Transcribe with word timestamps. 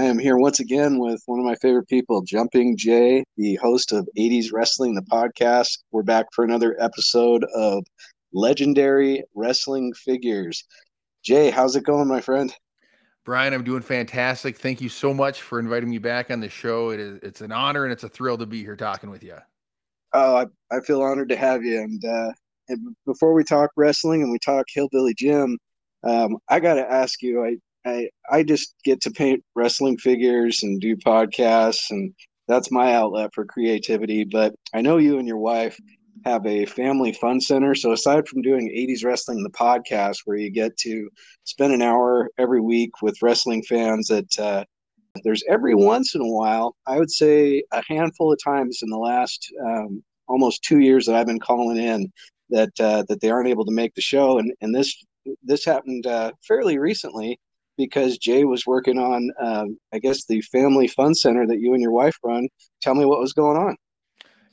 I 0.00 0.04
am 0.04 0.18
here 0.18 0.38
once 0.38 0.60
again 0.60 0.98
with 0.98 1.22
one 1.26 1.38
of 1.38 1.44
my 1.44 1.56
favorite 1.56 1.86
people, 1.86 2.22
Jumping 2.22 2.74
Jay, 2.74 3.22
the 3.36 3.56
host 3.56 3.92
of 3.92 4.08
80s 4.18 4.50
Wrestling, 4.50 4.94
the 4.94 5.02
podcast. 5.02 5.80
We're 5.92 6.02
back 6.04 6.24
for 6.32 6.42
another 6.42 6.74
episode 6.80 7.44
of 7.54 7.84
Legendary 8.32 9.22
Wrestling 9.34 9.92
Figures. 9.92 10.64
Jay, 11.22 11.50
how's 11.50 11.76
it 11.76 11.84
going, 11.84 12.08
my 12.08 12.22
friend? 12.22 12.50
Brian, 13.26 13.52
I'm 13.52 13.62
doing 13.62 13.82
fantastic. 13.82 14.56
Thank 14.56 14.80
you 14.80 14.88
so 14.88 15.12
much 15.12 15.42
for 15.42 15.60
inviting 15.60 15.90
me 15.90 15.98
back 15.98 16.30
on 16.30 16.40
the 16.40 16.48
show. 16.48 16.92
It 16.92 17.00
is 17.00 17.18
it's 17.22 17.42
an 17.42 17.52
honor 17.52 17.84
and 17.84 17.92
it's 17.92 18.02
a 18.02 18.08
thrill 18.08 18.38
to 18.38 18.46
be 18.46 18.62
here 18.62 18.76
talking 18.76 19.10
with 19.10 19.22
you. 19.22 19.36
Oh, 20.14 20.36
I, 20.36 20.46
I 20.74 20.80
feel 20.80 21.02
honored 21.02 21.28
to 21.28 21.36
have 21.36 21.62
you. 21.62 21.78
And, 21.78 22.02
uh, 22.02 22.32
and 22.70 22.96
before 23.04 23.34
we 23.34 23.44
talk 23.44 23.68
wrestling 23.76 24.22
and 24.22 24.32
we 24.32 24.38
talk 24.38 24.64
Hillbilly 24.72 25.12
Jim, 25.12 25.58
um, 26.04 26.38
I 26.48 26.58
got 26.58 26.76
to 26.76 26.90
ask 26.90 27.20
you. 27.20 27.44
I, 27.44 27.56
I 27.86 28.08
I 28.30 28.42
just 28.42 28.74
get 28.84 29.00
to 29.02 29.10
paint 29.10 29.42
wrestling 29.54 29.98
figures 29.98 30.62
and 30.62 30.80
do 30.80 30.96
podcasts, 30.96 31.90
and 31.90 32.12
that's 32.48 32.70
my 32.70 32.94
outlet 32.94 33.30
for 33.34 33.44
creativity. 33.44 34.24
But 34.24 34.54
I 34.74 34.80
know 34.82 34.98
you 34.98 35.18
and 35.18 35.26
your 35.26 35.38
wife 35.38 35.78
have 36.24 36.44
a 36.46 36.66
family 36.66 37.12
fun 37.12 37.40
center. 37.40 37.74
So 37.74 37.92
aside 37.92 38.28
from 38.28 38.42
doing 38.42 38.68
80s 38.68 39.04
wrestling, 39.04 39.42
the 39.42 39.50
podcast 39.50 40.18
where 40.24 40.36
you 40.36 40.50
get 40.50 40.76
to 40.78 41.08
spend 41.44 41.72
an 41.72 41.82
hour 41.82 42.28
every 42.38 42.60
week 42.60 43.00
with 43.02 43.22
wrestling 43.22 43.62
fans, 43.62 44.08
that 44.08 44.38
uh, 44.38 44.64
there's 45.24 45.42
every 45.48 45.74
once 45.74 46.14
in 46.14 46.20
a 46.20 46.28
while, 46.28 46.76
I 46.86 46.98
would 46.98 47.10
say 47.10 47.62
a 47.72 47.82
handful 47.88 48.32
of 48.32 48.38
times 48.44 48.80
in 48.82 48.90
the 48.90 48.98
last 48.98 49.50
um, 49.64 50.02
almost 50.28 50.62
two 50.62 50.80
years 50.80 51.06
that 51.06 51.14
I've 51.14 51.26
been 51.26 51.40
calling 51.40 51.78
in 51.78 52.12
that 52.50 52.72
uh, 52.80 53.04
that 53.08 53.20
they 53.20 53.30
aren't 53.30 53.48
able 53.48 53.64
to 53.64 53.72
make 53.72 53.94
the 53.94 54.00
show, 54.00 54.38
and 54.38 54.52
and 54.60 54.74
this 54.74 54.94
this 55.42 55.64
happened 55.64 56.06
uh, 56.06 56.32
fairly 56.46 56.78
recently 56.78 57.38
because 57.76 58.18
Jay 58.18 58.44
was 58.44 58.66
working 58.66 58.98
on, 58.98 59.30
um, 59.40 59.78
I 59.92 59.98
guess, 59.98 60.24
the 60.24 60.40
family 60.42 60.86
fun 60.86 61.14
center 61.14 61.46
that 61.46 61.60
you 61.60 61.72
and 61.72 61.82
your 61.82 61.92
wife 61.92 62.16
run. 62.22 62.48
Tell 62.82 62.94
me 62.94 63.04
what 63.04 63.20
was 63.20 63.32
going 63.32 63.56
on. 63.56 63.76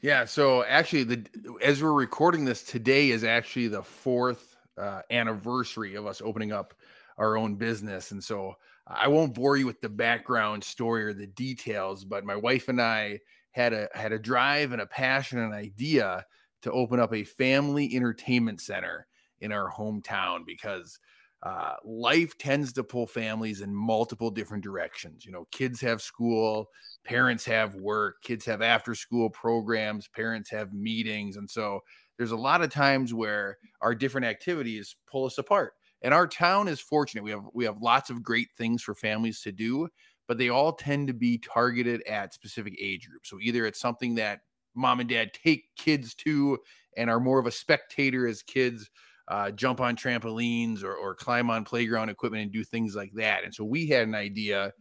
Yeah, 0.02 0.26
so 0.26 0.64
actually, 0.64 1.04
the 1.04 1.26
as 1.64 1.82
we're 1.82 1.94
recording 1.94 2.46
this 2.46 2.64
today 2.64 3.10
is 3.10 3.24
actually 3.24 3.68
the 3.68 3.82
fourth 3.82 4.56
uh, 4.78 5.02
anniversary 5.10 5.96
of 5.96 6.06
us 6.06 6.22
opening 6.24 6.52
up 6.52 6.76
our 7.18 7.36
own 7.36 7.56
business, 7.56 8.12
and 8.12 8.24
so 8.24 8.56
I 8.86 9.08
won't 9.08 9.34
bore 9.34 9.58
you 9.58 9.66
with 9.66 9.82
the 9.82 9.90
background 9.90 10.64
story 10.64 11.04
or 11.04 11.14
the 11.14 11.28
details, 11.28 12.06
but 12.06 12.26
my 12.26 12.36
wife 12.36 12.70
and 12.70 12.80
I 12.80 13.20
had 13.52 13.74
a 13.74 13.90
had 13.94 14.12
a 14.12 14.20
drive 14.20 14.72
and 14.72 14.82
a 14.82 14.86
passion 14.86 15.40
and 15.40 15.52
an 15.52 15.60
idea 15.60 16.24
to 16.62 16.72
open 16.72 17.00
up 17.00 17.14
a 17.14 17.24
family 17.24 17.96
entertainment 17.96 18.62
center 18.62 19.08
in 19.42 19.52
our 19.52 19.72
hometown 19.72 20.46
because 20.46 21.00
uh, 21.44 21.76
life 21.84 22.38
tends 22.38 22.74
to 22.74 22.84
pull 22.84 23.06
families 23.06 23.62
in 23.62 23.74
multiple 23.74 24.32
different 24.32 24.64
directions. 24.64 25.26
You 25.26 25.32
know, 25.32 25.48
kids 25.52 25.80
have 25.82 26.02
school, 26.02 26.70
parents 27.06 27.46
have 27.46 27.76
work, 27.76 28.22
kids 28.24 28.46
have 28.46 28.62
after 28.62 28.96
school 28.96 29.30
programs, 29.30 30.08
parents 30.08 30.50
have 30.50 30.74
meetings. 30.74 31.38
And 31.38 31.50
so 31.50 31.82
there's 32.18 32.32
a 32.32 32.38
lot 32.38 32.64
of 32.64 32.72
times 32.72 33.14
where 33.14 33.58
our 33.82 33.94
different 33.94 34.26
activities 34.26 34.96
pull 35.10 35.26
us 35.26 35.38
apart. 35.38 35.74
And 36.02 36.14
our 36.14 36.28
town 36.28 36.68
is 36.68 36.80
fortunate. 36.80 37.24
We 37.24 37.32
have 37.32 37.46
we 37.54 37.66
have 37.66 37.82
lots 37.82 38.10
of 38.10 38.24
great 38.24 38.50
things 38.58 38.84
for 38.84 38.96
families 38.96 39.42
to 39.42 39.52
do, 39.52 39.90
but 40.28 40.38
they 40.38 40.50
all 40.50 40.74
tend 40.74 41.08
to 41.08 41.14
be 41.14 41.38
targeted 41.38 42.02
at 42.08 42.34
specific 42.34 42.76
age 42.80 43.08
groups. 43.10 43.30
So 43.30 43.40
either 43.42 43.66
it's 43.66 43.80
something 43.80 44.16
that 44.16 44.42
mom 44.76 45.00
and 45.00 45.10
dad 45.10 45.34
take 45.34 45.66
kids 45.76 46.14
to 46.16 46.60
and 46.98 47.10
are 47.10 47.20
more 47.20 47.40
of 47.40 47.48
a 47.48 47.52
spectator 47.52 48.28
as 48.28 48.44
kids 48.44 48.90
uh, 49.28 49.52
jump 49.52 49.82
on 49.82 49.96
trampolines 49.96 50.84
or, 50.84 50.94
or 50.94 51.14
climb 51.14 51.50
on 51.50 51.64
playground 51.66 52.10
equipment 52.10 52.44
and 52.44 52.52
do 52.52 52.64
things 52.64 52.96
like 52.96 53.12
that. 53.14 53.44
And 53.44 53.54
so 53.54 53.64
we 53.64 53.88
had 53.88 54.08
an 54.08 54.16
idea 54.16 54.74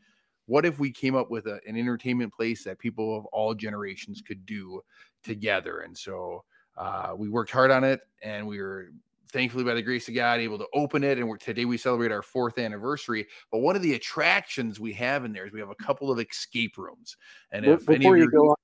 what 0.47 0.65
if 0.65 0.79
we 0.79 0.93
came 0.93 1.17
up 1.17 1.31
with 1.31 1.47
a, 1.47 1.61
an 1.67 1.77
entertainment 1.77 2.33
place 2.33 2.65
that 2.65 2.79
people 2.79 3.17
of 3.17 3.27
all 3.27 3.55
generations 3.55 4.23
could 4.23 4.47
do 4.47 4.81
together? 5.25 5.81
And 5.81 5.97
so 5.97 6.45
uh, 6.77 7.15
we 7.17 7.29
worked 7.29 7.51
hard 7.51 7.71
on 7.71 7.85
it 7.85 8.01
and 8.23 8.47
we 8.47 8.61
were 8.61 8.91
thankfully 9.33 9.65
by 9.65 9.75
the 9.75 9.83
grace 9.83 10.07
of 10.07 10.15
God 10.15 10.39
able 10.39 10.59
to 10.59 10.67
open 10.73 11.03
it. 11.03 11.19
And 11.19 11.41
today 11.41 11.65
we 11.65 11.77
celebrate 11.77 12.13
our 12.13 12.23
fourth 12.23 12.59
anniversary. 12.59 13.27
But 13.51 13.59
one 13.59 13.75
of 13.75 13.83
the 13.83 13.95
attractions 13.95 14.79
we 14.79 14.93
have 14.93 15.25
in 15.25 15.33
there 15.33 15.47
is 15.47 15.53
we 15.53 15.61
have 15.61 15.71
a 15.71 15.85
couple 15.85 16.13
of 16.13 16.21
escape 16.21 16.79
rooms. 16.79 17.17
And 17.51 17.67
if 17.67 17.81
before 17.81 17.95
any 17.95 18.09
of 18.11 18.17
you 18.19 18.31
go 18.31 18.51
on, 18.51 18.57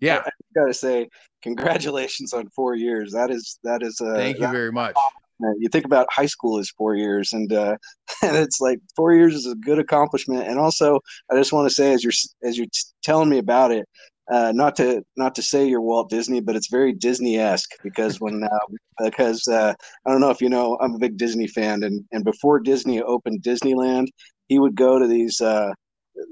yeah, 0.00 0.22
I 0.24 0.30
gotta 0.54 0.74
say, 0.74 1.08
congratulations 1.42 2.32
on 2.32 2.48
four 2.50 2.74
years. 2.74 3.12
That 3.12 3.30
is 3.30 3.58
that 3.64 3.82
is. 3.82 4.00
Uh, 4.00 4.14
Thank 4.14 4.38
you 4.38 4.50
very 4.50 4.72
much. 4.72 4.96
You 5.58 5.68
think 5.68 5.84
about 5.84 6.06
high 6.10 6.26
school 6.26 6.58
is 6.58 6.70
four 6.70 6.94
years, 6.94 7.32
and 7.32 7.52
uh, 7.52 7.76
and 8.22 8.36
it's 8.36 8.60
like 8.60 8.78
four 8.96 9.14
years 9.14 9.34
is 9.34 9.46
a 9.46 9.56
good 9.56 9.78
accomplishment. 9.78 10.46
And 10.48 10.58
also, 10.58 11.00
I 11.30 11.36
just 11.36 11.52
want 11.52 11.68
to 11.68 11.74
say, 11.74 11.92
as 11.92 12.04
you're 12.04 12.12
as 12.42 12.56
you're 12.56 12.66
telling 13.02 13.28
me 13.28 13.38
about 13.38 13.72
it, 13.72 13.86
uh, 14.30 14.52
not 14.54 14.76
to 14.76 15.02
not 15.16 15.34
to 15.34 15.42
say 15.42 15.66
you're 15.66 15.80
Walt 15.80 16.08
Disney, 16.08 16.40
but 16.40 16.56
it's 16.56 16.68
very 16.70 16.92
Disney 16.92 17.38
esque 17.38 17.70
because 17.82 18.20
when 18.20 18.44
uh, 18.44 19.04
because 19.04 19.46
uh, 19.48 19.74
I 20.06 20.10
don't 20.10 20.20
know 20.20 20.30
if 20.30 20.40
you 20.40 20.48
know, 20.48 20.78
I'm 20.80 20.94
a 20.94 20.98
big 20.98 21.16
Disney 21.16 21.46
fan, 21.46 21.82
and 21.82 22.04
and 22.12 22.24
before 22.24 22.60
Disney 22.60 23.02
opened 23.02 23.42
Disneyland, 23.42 24.08
he 24.48 24.58
would 24.58 24.74
go 24.76 24.98
to 24.98 25.06
these 25.06 25.40
uh, 25.40 25.72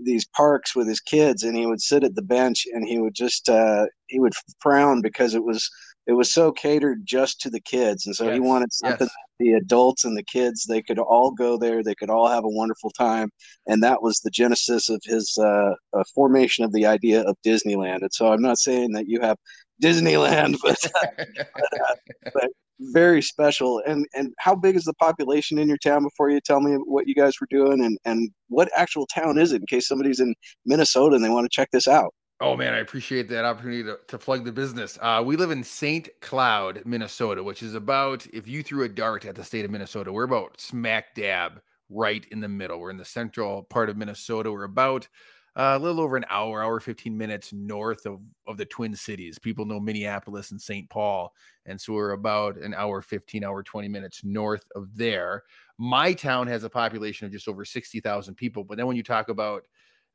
these 0.05 0.27
parks 0.37 0.75
with 0.75 0.89
his 0.89 1.01
kids, 1.01 1.43
and 1.43 1.57
he 1.57 1.67
would 1.67 1.81
sit 1.83 2.05
at 2.05 2.15
the 2.15 2.23
bench, 2.23 2.67
and 2.73 2.87
he 2.87 2.99
would 2.99 3.15
just 3.15 3.49
uh, 3.49 3.87
he 4.07 4.19
would 4.21 4.33
frown 4.61 5.03
because 5.03 5.35
it 5.35 5.45
was 5.45 5.69
it 6.07 6.13
was 6.13 6.33
so 6.33 6.51
catered 6.51 7.01
just 7.05 7.41
to 7.41 7.51
the 7.51 7.61
kids 7.61 8.07
and 8.07 8.15
so 8.15 8.25
yes. 8.25 8.35
he 8.35 8.41
wanted 8.41 8.73
something 8.73 9.07
yes. 9.07 9.17
the 9.39 9.53
adults 9.53 10.05
and 10.05 10.17
the 10.17 10.23
kids 10.23 10.65
they 10.65 10.83
could 10.83 10.99
all 10.99 11.31
go 11.31 11.57
there 11.57 11.83
they 11.83 11.95
could 11.95 12.11
all 12.11 12.29
have 12.29 12.45
a 12.45 12.49
wonderful 12.49 12.91
time 12.91 13.31
and 13.67 13.83
that 13.83 14.03
was 14.03 14.19
the 14.21 14.31
genesis 14.31 14.89
of 14.89 15.01
his 15.05 15.37
uh, 15.41 15.75
uh, 15.97 16.05
formation 16.15 16.65
of 16.65 16.73
the 16.73 16.87
idea 16.87 17.23
of 17.23 17.37
disneyland 17.45 18.01
and 18.01 18.13
so 18.13 18.33
i'm 18.33 18.43
not 18.43 18.59
saying 18.59 18.93
that 18.93 19.09
you 19.09 19.21
have 19.21 19.37
disneyland 19.83 20.57
but, 20.63 20.77
but, 21.17 21.81
uh, 21.81 21.95
but 22.35 22.51
very 22.91 23.23
special 23.23 23.81
and 23.87 24.07
and 24.15 24.33
how 24.39 24.57
big 24.57 24.75
is 24.75 24.85
the 24.85 24.95
population 24.95 25.59
in 25.59 25.69
your 25.69 25.79
town 25.79 26.03
before 26.03 26.31
you 26.31 26.41
tell 26.41 26.61
me 26.61 26.75
what 26.87 27.07
you 27.07 27.15
guys 27.15 27.35
were 27.41 27.47
doing 27.49 27.85
and 27.85 27.97
and 28.05 28.31
what 28.49 28.69
actual 28.77 29.07
town 29.07 29.39
is 29.39 29.53
it 29.53 29.61
in 29.61 29.67
case 29.67 29.87
somebody's 29.87 30.19
in 30.19 30.35
minnesota 30.67 31.15
and 31.15 31.25
they 31.25 31.29
want 31.29 31.45
to 31.45 31.55
check 31.55 31.69
this 31.73 31.87
out 31.87 32.13
Oh 32.43 32.57
man, 32.57 32.75
I 32.75 32.79
appreciate 32.79 33.29
that 33.29 33.45
opportunity 33.45 33.85
to, 33.85 34.01
to 34.09 34.19
plug 34.19 34.45
the 34.45 34.51
business. 34.51 34.99
Uh, 35.01 35.23
we 35.25 35.37
live 35.37 35.53
in 35.53 35.63
St. 35.63 36.09
Cloud, 36.21 36.83
Minnesota, 36.85 37.41
which 37.41 37.63
is 37.63 37.75
about 37.75 38.27
if 38.33 38.49
you 38.49 38.65
threw 38.65 38.83
a 38.83 38.89
dart 38.89 39.25
at 39.27 39.37
the 39.37 39.45
state 39.45 39.65
of 39.65 39.71
Minnesota, 39.71 40.13
we're 40.13 40.25
about 40.25 40.61
smack 40.61 41.15
dab 41.15 41.63
right 41.89 42.27
in 42.33 42.41
the 42.41 42.49
middle. 42.49 42.81
We're 42.81 42.91
in 42.91 42.97
the 42.97 43.05
central 43.05 43.63
part 43.63 43.89
of 43.89 43.97
Minnesota. 43.97 44.51
We're 44.51 44.65
about 44.65 45.07
uh, 45.55 45.75
a 45.77 45.79
little 45.79 46.01
over 46.01 46.17
an 46.17 46.25
hour, 46.31 46.65
hour 46.65 46.81
15 46.81 47.17
minutes 47.17 47.53
north 47.53 48.07
of, 48.07 48.19
of 48.49 48.57
the 48.57 48.65
Twin 48.65 48.97
Cities. 48.97 49.39
People 49.39 49.65
know 49.65 49.79
Minneapolis 49.79 50.51
and 50.51 50.61
St. 50.61 50.91
Paul. 50.91 51.33
And 51.67 51.81
so 51.81 51.93
we're 51.93 52.11
about 52.11 52.57
an 52.57 52.75
hour 52.75 53.03
15, 53.03 53.45
hour 53.45 53.63
20 53.63 53.87
minutes 53.87 54.25
north 54.25 54.65
of 54.75 54.89
there. 54.97 55.45
My 55.79 56.13
town 56.13 56.49
has 56.49 56.65
a 56.65 56.71
population 56.71 57.25
of 57.25 57.33
just 57.33 57.47
over 57.47 57.65
60,000 57.65 58.35
people. 58.35 58.65
But 58.65 58.79
then 58.79 58.89
when 58.89 58.97
you 58.97 59.05
talk 59.05 59.29
about 59.29 59.63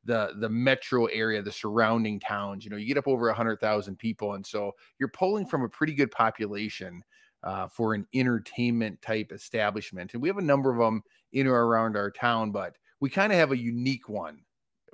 the 0.04 0.34
the 0.38 0.48
metro 0.48 1.06
area, 1.06 1.42
the 1.42 1.52
surrounding 1.52 2.20
towns. 2.20 2.64
You 2.64 2.70
know, 2.70 2.76
you 2.76 2.86
get 2.86 2.98
up 2.98 3.08
over 3.08 3.28
a 3.28 3.34
hundred 3.34 3.60
thousand 3.60 3.98
people, 3.98 4.34
and 4.34 4.46
so 4.46 4.72
you're 4.98 5.08
pulling 5.08 5.46
from 5.46 5.62
a 5.62 5.68
pretty 5.68 5.94
good 5.94 6.10
population 6.10 7.02
uh, 7.42 7.68
for 7.68 7.94
an 7.94 8.06
entertainment 8.14 9.00
type 9.02 9.32
establishment. 9.32 10.12
And 10.12 10.22
we 10.22 10.28
have 10.28 10.38
a 10.38 10.42
number 10.42 10.70
of 10.70 10.78
them 10.78 11.02
in 11.32 11.46
or 11.46 11.66
around 11.66 11.96
our 11.96 12.10
town, 12.10 12.50
but 12.50 12.76
we 13.00 13.10
kind 13.10 13.32
of 13.32 13.38
have 13.38 13.52
a 13.52 13.58
unique 13.58 14.08
one 14.08 14.40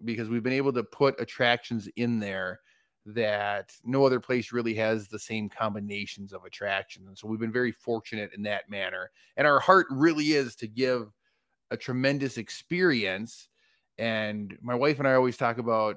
because 0.04 0.28
we've 0.28 0.42
been 0.42 0.52
able 0.52 0.72
to 0.72 0.82
put 0.82 1.20
attractions 1.20 1.88
in 1.96 2.18
there 2.18 2.60
that 3.06 3.72
no 3.84 4.04
other 4.04 4.18
place 4.18 4.52
really 4.52 4.74
has 4.74 5.08
the 5.08 5.18
same 5.18 5.48
combinations 5.48 6.32
of 6.32 6.44
attractions. 6.44 7.06
And 7.06 7.16
so 7.16 7.28
we've 7.28 7.40
been 7.40 7.52
very 7.52 7.72
fortunate 7.72 8.30
in 8.34 8.42
that 8.44 8.68
manner. 8.70 9.10
And 9.36 9.46
our 9.46 9.60
heart 9.60 9.86
really 9.90 10.32
is 10.32 10.56
to 10.56 10.66
give 10.66 11.12
a 11.70 11.76
tremendous 11.76 12.38
experience 12.38 13.48
and 13.98 14.56
my 14.60 14.74
wife 14.74 14.98
and 14.98 15.08
I 15.08 15.14
always 15.14 15.36
talk 15.36 15.58
about 15.58 15.96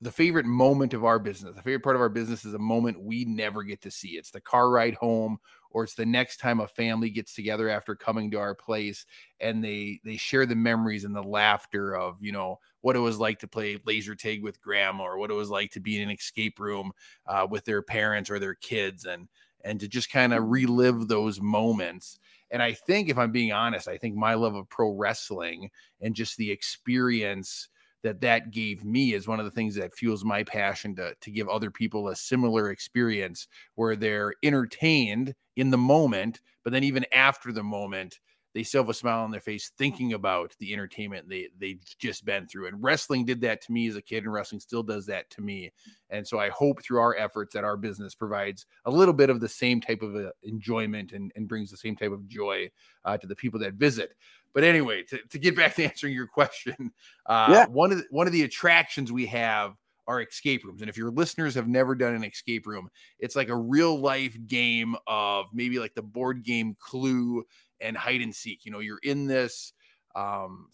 the 0.00 0.10
favorite 0.10 0.46
moment 0.46 0.94
of 0.94 1.04
our 1.04 1.18
business. 1.18 1.54
The 1.54 1.62
favorite 1.62 1.84
part 1.84 1.96
of 1.96 2.02
our 2.02 2.08
business 2.08 2.44
is 2.44 2.54
a 2.54 2.58
moment 2.58 3.02
we 3.02 3.24
never 3.24 3.62
get 3.62 3.80
to 3.82 3.90
see. 3.90 4.10
It's 4.10 4.30
the 4.30 4.40
car 4.40 4.70
ride 4.70 4.94
home 4.94 5.38
or 5.70 5.84
it's 5.84 5.94
the 5.94 6.06
next 6.06 6.38
time 6.38 6.60
a 6.60 6.66
family 6.66 7.08
gets 7.08 7.34
together 7.34 7.68
after 7.68 7.94
coming 7.94 8.30
to 8.30 8.38
our 8.38 8.54
place 8.54 9.06
and 9.40 9.62
they 9.62 10.00
they 10.04 10.16
share 10.16 10.44
the 10.44 10.56
memories 10.56 11.04
and 11.04 11.14
the 11.14 11.22
laughter 11.22 11.94
of, 11.96 12.16
you 12.20 12.32
know, 12.32 12.58
what 12.80 12.96
it 12.96 13.00
was 13.00 13.18
like 13.18 13.38
to 13.40 13.48
play 13.48 13.78
laser 13.86 14.14
tag 14.14 14.42
with 14.42 14.60
grandma 14.60 15.04
or 15.04 15.18
what 15.18 15.30
it 15.30 15.34
was 15.34 15.50
like 15.50 15.70
to 15.72 15.80
be 15.80 15.96
in 15.96 16.08
an 16.08 16.14
escape 16.14 16.58
room 16.58 16.90
uh, 17.26 17.46
with 17.48 17.64
their 17.64 17.82
parents 17.82 18.28
or 18.30 18.38
their 18.38 18.54
kids 18.54 19.04
and 19.04 19.28
and 19.64 19.78
to 19.78 19.86
just 19.86 20.10
kind 20.10 20.32
of 20.34 20.48
relive 20.48 21.06
those 21.06 21.40
moments 21.40 22.18
and 22.52 22.62
I 22.62 22.74
think, 22.74 23.08
if 23.08 23.18
I'm 23.18 23.32
being 23.32 23.52
honest, 23.52 23.88
I 23.88 23.96
think 23.96 24.14
my 24.14 24.34
love 24.34 24.54
of 24.54 24.68
pro 24.68 24.90
wrestling 24.90 25.70
and 26.00 26.14
just 26.14 26.36
the 26.36 26.50
experience 26.50 27.68
that 28.02 28.20
that 28.20 28.50
gave 28.50 28.84
me 28.84 29.14
is 29.14 29.26
one 29.26 29.38
of 29.38 29.44
the 29.44 29.50
things 29.50 29.74
that 29.76 29.94
fuels 29.94 30.24
my 30.24 30.42
passion 30.44 30.94
to, 30.96 31.14
to 31.20 31.30
give 31.30 31.48
other 31.48 31.70
people 31.70 32.08
a 32.08 32.16
similar 32.16 32.70
experience 32.70 33.48
where 33.76 33.96
they're 33.96 34.34
entertained 34.42 35.34
in 35.56 35.70
the 35.70 35.78
moment, 35.78 36.40
but 36.64 36.72
then 36.72 36.84
even 36.84 37.06
after 37.12 37.52
the 37.52 37.62
moment, 37.62 38.18
they 38.54 38.62
still 38.62 38.82
have 38.82 38.90
a 38.90 38.94
smile 38.94 39.24
on 39.24 39.30
their 39.30 39.40
face 39.40 39.72
thinking 39.78 40.12
about 40.12 40.54
the 40.58 40.72
entertainment 40.72 41.28
they 41.28 41.48
they've 41.58 41.80
just 41.98 42.24
been 42.24 42.46
through. 42.46 42.68
And 42.68 42.82
wrestling 42.82 43.24
did 43.24 43.40
that 43.42 43.62
to 43.62 43.72
me 43.72 43.88
as 43.88 43.96
a 43.96 44.02
kid, 44.02 44.24
and 44.24 44.32
wrestling 44.32 44.60
still 44.60 44.82
does 44.82 45.06
that 45.06 45.30
to 45.30 45.40
me. 45.40 45.72
And 46.10 46.26
so 46.26 46.38
I 46.38 46.50
hope 46.50 46.82
through 46.82 47.00
our 47.00 47.16
efforts 47.16 47.54
that 47.54 47.64
our 47.64 47.76
business 47.76 48.14
provides 48.14 48.66
a 48.84 48.90
little 48.90 49.14
bit 49.14 49.30
of 49.30 49.40
the 49.40 49.48
same 49.48 49.80
type 49.80 50.02
of 50.02 50.32
enjoyment 50.42 51.12
and, 51.12 51.32
and 51.34 51.48
brings 51.48 51.70
the 51.70 51.76
same 51.76 51.96
type 51.96 52.12
of 52.12 52.28
joy 52.28 52.70
uh, 53.04 53.16
to 53.16 53.26
the 53.26 53.36
people 53.36 53.60
that 53.60 53.74
visit. 53.74 54.12
But 54.54 54.64
anyway, 54.64 55.02
to, 55.04 55.18
to 55.30 55.38
get 55.38 55.56
back 55.56 55.74
to 55.76 55.84
answering 55.88 56.14
your 56.14 56.26
question, 56.26 56.92
uh, 57.26 57.48
yeah. 57.50 57.66
one 57.66 57.92
of 57.92 57.98
the, 57.98 58.04
one 58.10 58.26
of 58.26 58.32
the 58.32 58.42
attractions 58.42 59.10
we 59.10 59.26
have 59.26 59.74
are 60.06 60.20
escape 60.20 60.64
rooms. 60.64 60.80
And 60.80 60.90
if 60.90 60.96
your 60.96 61.10
listeners 61.10 61.54
have 61.54 61.68
never 61.68 61.94
done 61.94 62.14
an 62.14 62.24
escape 62.24 62.66
room, 62.66 62.88
it's 63.18 63.36
like 63.36 63.48
a 63.48 63.56
real 63.56 63.98
life 63.98 64.36
game 64.46 64.96
of 65.06 65.46
maybe 65.52 65.78
like 65.78 65.94
the 65.94 66.02
board 66.02 66.44
game 66.44 66.76
Clue 66.78 67.44
and 67.80 67.96
hide 67.96 68.20
and 68.20 68.34
seek. 68.34 68.64
You 68.64 68.72
know, 68.72 68.80
you're 68.80 69.00
in 69.02 69.26
this 69.26 69.72
um, 70.14 70.68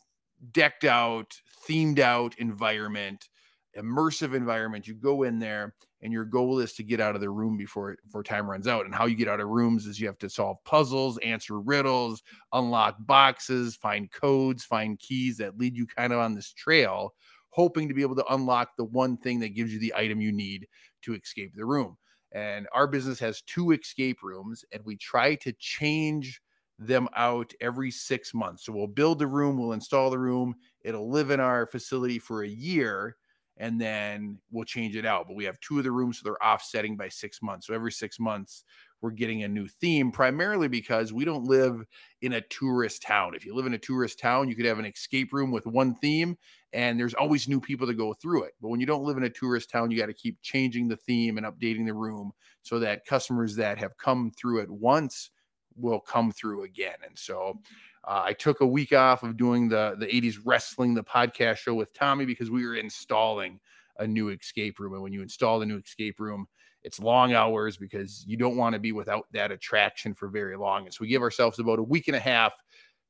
decked 0.52 0.84
out, 0.84 1.34
themed 1.68 1.98
out 1.98 2.36
environment, 2.38 3.28
immersive 3.76 4.34
environment. 4.34 4.86
You 4.86 4.94
go 4.94 5.22
in 5.22 5.38
there, 5.38 5.74
and 6.00 6.12
your 6.12 6.24
goal 6.24 6.60
is 6.60 6.74
to 6.74 6.82
get 6.82 7.00
out 7.00 7.14
of 7.14 7.20
the 7.20 7.30
room 7.30 7.56
before 7.56 7.96
before 8.04 8.22
time 8.22 8.48
runs 8.48 8.68
out. 8.68 8.86
And 8.86 8.94
how 8.94 9.06
you 9.06 9.16
get 9.16 9.28
out 9.28 9.40
of 9.40 9.48
rooms 9.48 9.86
is 9.86 10.00
you 10.00 10.06
have 10.06 10.18
to 10.18 10.30
solve 10.30 10.58
puzzles, 10.64 11.18
answer 11.18 11.60
riddles, 11.60 12.22
unlock 12.52 12.96
boxes, 13.00 13.76
find 13.76 14.10
codes, 14.10 14.64
find 14.64 14.98
keys 14.98 15.38
that 15.38 15.58
lead 15.58 15.76
you 15.76 15.86
kind 15.86 16.12
of 16.12 16.20
on 16.20 16.34
this 16.34 16.52
trail, 16.52 17.14
hoping 17.50 17.88
to 17.88 17.94
be 17.94 18.02
able 18.02 18.16
to 18.16 18.32
unlock 18.32 18.70
the 18.76 18.84
one 18.84 19.16
thing 19.16 19.40
that 19.40 19.54
gives 19.54 19.72
you 19.72 19.78
the 19.78 19.94
item 19.94 20.20
you 20.20 20.32
need 20.32 20.66
to 21.02 21.14
escape 21.14 21.52
the 21.54 21.64
room. 21.64 21.96
And 22.32 22.66
our 22.74 22.86
business 22.86 23.18
has 23.20 23.42
two 23.42 23.70
escape 23.72 24.22
rooms, 24.22 24.64
and 24.72 24.82
we 24.84 24.96
try 24.96 25.34
to 25.36 25.52
change 25.58 26.40
them 26.78 27.08
out 27.16 27.52
every 27.60 27.90
six 27.90 28.34
months. 28.34 28.64
So 28.64 28.72
we'll 28.72 28.86
build 28.86 29.18
the 29.18 29.26
room, 29.26 29.58
we'll 29.58 29.72
install 29.72 30.10
the 30.10 30.18
room, 30.18 30.54
it'll 30.82 31.10
live 31.10 31.30
in 31.30 31.40
our 31.40 31.66
facility 31.66 32.18
for 32.18 32.44
a 32.44 32.48
year, 32.48 33.16
and 33.56 33.80
then 33.80 34.38
we'll 34.50 34.64
change 34.64 34.94
it 34.94 35.04
out. 35.04 35.26
But 35.26 35.36
we 35.36 35.44
have 35.44 35.58
two 35.60 35.78
of 35.78 35.84
the 35.84 35.90
rooms, 35.90 36.18
so 36.18 36.22
they're 36.24 36.46
offsetting 36.46 36.96
by 36.96 37.08
six 37.08 37.42
months. 37.42 37.66
So 37.66 37.74
every 37.74 37.90
six 37.90 38.20
months, 38.20 38.62
we're 39.00 39.10
getting 39.10 39.44
a 39.44 39.48
new 39.48 39.68
theme, 39.68 40.10
primarily 40.10 40.68
because 40.68 41.12
we 41.12 41.24
don't 41.24 41.44
live 41.44 41.84
in 42.22 42.34
a 42.34 42.40
tourist 42.40 43.02
town. 43.02 43.34
If 43.34 43.46
you 43.46 43.54
live 43.54 43.66
in 43.66 43.74
a 43.74 43.78
tourist 43.78 44.18
town, 44.18 44.48
you 44.48 44.56
could 44.56 44.66
have 44.66 44.78
an 44.78 44.86
escape 44.86 45.32
room 45.32 45.50
with 45.50 45.66
one 45.66 45.94
theme, 45.94 46.36
and 46.72 46.98
there's 46.98 47.14
always 47.14 47.48
new 47.48 47.60
people 47.60 47.86
to 47.86 47.94
go 47.94 48.12
through 48.14 48.44
it. 48.44 48.54
But 48.60 48.68
when 48.68 48.80
you 48.80 48.86
don't 48.86 49.04
live 49.04 49.16
in 49.16 49.24
a 49.24 49.30
tourist 49.30 49.70
town, 49.70 49.90
you 49.90 49.98
got 49.98 50.06
to 50.06 50.14
keep 50.14 50.40
changing 50.42 50.88
the 50.88 50.96
theme 50.96 51.38
and 51.38 51.46
updating 51.46 51.86
the 51.86 51.94
room 51.94 52.32
so 52.62 52.78
that 52.80 53.06
customers 53.06 53.54
that 53.56 53.78
have 53.78 53.96
come 53.98 54.32
through 54.36 54.60
it 54.60 54.70
once 54.70 55.30
will 55.76 56.00
come 56.00 56.32
through 56.32 56.64
again. 56.64 56.96
And 57.06 57.16
so 57.16 57.60
uh, 58.04 58.22
I 58.24 58.32
took 58.32 58.60
a 58.60 58.66
week 58.66 58.92
off 58.92 59.22
of 59.22 59.36
doing 59.36 59.68
the 59.68 59.94
the 59.98 60.06
80s 60.06 60.38
wrestling, 60.44 60.94
the 60.94 61.04
podcast 61.04 61.58
show 61.58 61.74
with 61.74 61.92
Tommy 61.94 62.24
because 62.24 62.50
we 62.50 62.66
were 62.66 62.74
installing 62.74 63.60
a 63.98 64.06
new 64.06 64.28
escape 64.30 64.78
room. 64.78 64.94
And 64.94 65.02
when 65.02 65.12
you 65.12 65.22
install 65.22 65.58
the 65.58 65.66
new 65.66 65.78
escape 65.78 66.20
room, 66.20 66.46
it's 66.88 66.98
long 66.98 67.34
hours 67.34 67.76
because 67.76 68.24
you 68.26 68.38
don't 68.38 68.56
want 68.56 68.72
to 68.72 68.78
be 68.78 68.92
without 68.92 69.26
that 69.30 69.52
attraction 69.52 70.14
for 70.14 70.28
very 70.28 70.56
long. 70.56 70.86
And 70.86 70.94
so 70.94 71.02
we 71.02 71.08
give 71.08 71.20
ourselves 71.20 71.58
about 71.58 71.78
a 71.78 71.82
week 71.82 72.08
and 72.08 72.16
a 72.16 72.20
half 72.20 72.54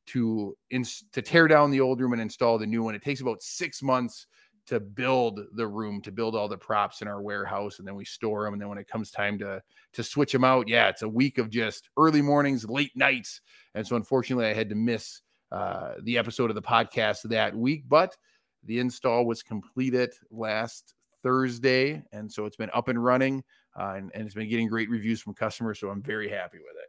to 0.09 0.57
in, 0.71 0.85
to 1.13 1.23
tear 1.23 1.47
down 1.47 1.71
the 1.71 1.81
old 1.81 2.01
room 2.01 2.13
and 2.13 2.21
install 2.21 2.59
the 2.59 2.67
new 2.67 2.83
one. 2.83 2.97
It 2.97 3.03
takes 3.03 3.21
about 3.21 3.41
six 3.41 3.81
months 3.81 4.27
to 4.67 4.81
build 4.81 5.43
the 5.55 5.67
room, 5.67 6.03
to 6.03 6.11
build 6.11 6.35
all 6.35 6.49
the 6.49 6.59
props 6.59 7.03
in 7.03 7.09
our 7.09 7.23
warehouse, 7.23 7.79
and 7.79 7.87
then 7.87 7.95
we 7.95 8.05
store 8.05 8.45
them. 8.45 8.55
And 8.55 8.61
then 8.61 8.69
when 8.69 8.79
it 8.79 8.89
comes 8.89 9.13
time 9.13 9.39
to 9.39 9.63
to 9.93 10.03
switch 10.03 10.33
them 10.33 10.43
out, 10.43 10.67
yeah, 10.67 10.89
it's 10.89 11.03
a 11.03 11.09
week 11.09 11.39
of 11.39 11.49
just 11.49 11.89
early 11.97 12.21
mornings, 12.21 12.69
late 12.69 12.97
nights. 12.97 13.43
And 13.77 13.87
so 13.87 13.95
unfortunately, 13.95 14.47
I 14.47 14.55
had 14.55 14.71
to 14.71 14.75
miss 14.75 15.23
uh, 15.53 15.93
the 16.03 16.19
episode 16.19 16.51
of 16.51 16.57
the 16.57 16.63
podcast 16.63 17.23
that 17.29 17.55
week, 17.55 17.85
but 17.89 18.17
the 18.65 18.81
install 18.81 19.25
was 19.25 19.45
completed 19.45 20.13
last 20.33 20.95
Thursday, 21.23 22.03
and 22.13 22.31
so 22.31 22.47
it's 22.47 22.57
been 22.57 22.71
up 22.75 22.89
and 22.89 23.03
running, 23.03 23.43
uh, 23.79 23.95
and, 23.97 24.11
and 24.15 24.27
it's 24.27 24.35
been 24.35 24.49
getting 24.49 24.69
great 24.69 24.91
reviews 24.91 25.21
from 25.21 25.35
customers. 25.35 25.81
So 25.81 25.89
I'm 25.91 26.03
very 26.03 26.29
happy 26.29 26.59
with 26.59 26.77
it 26.77 26.89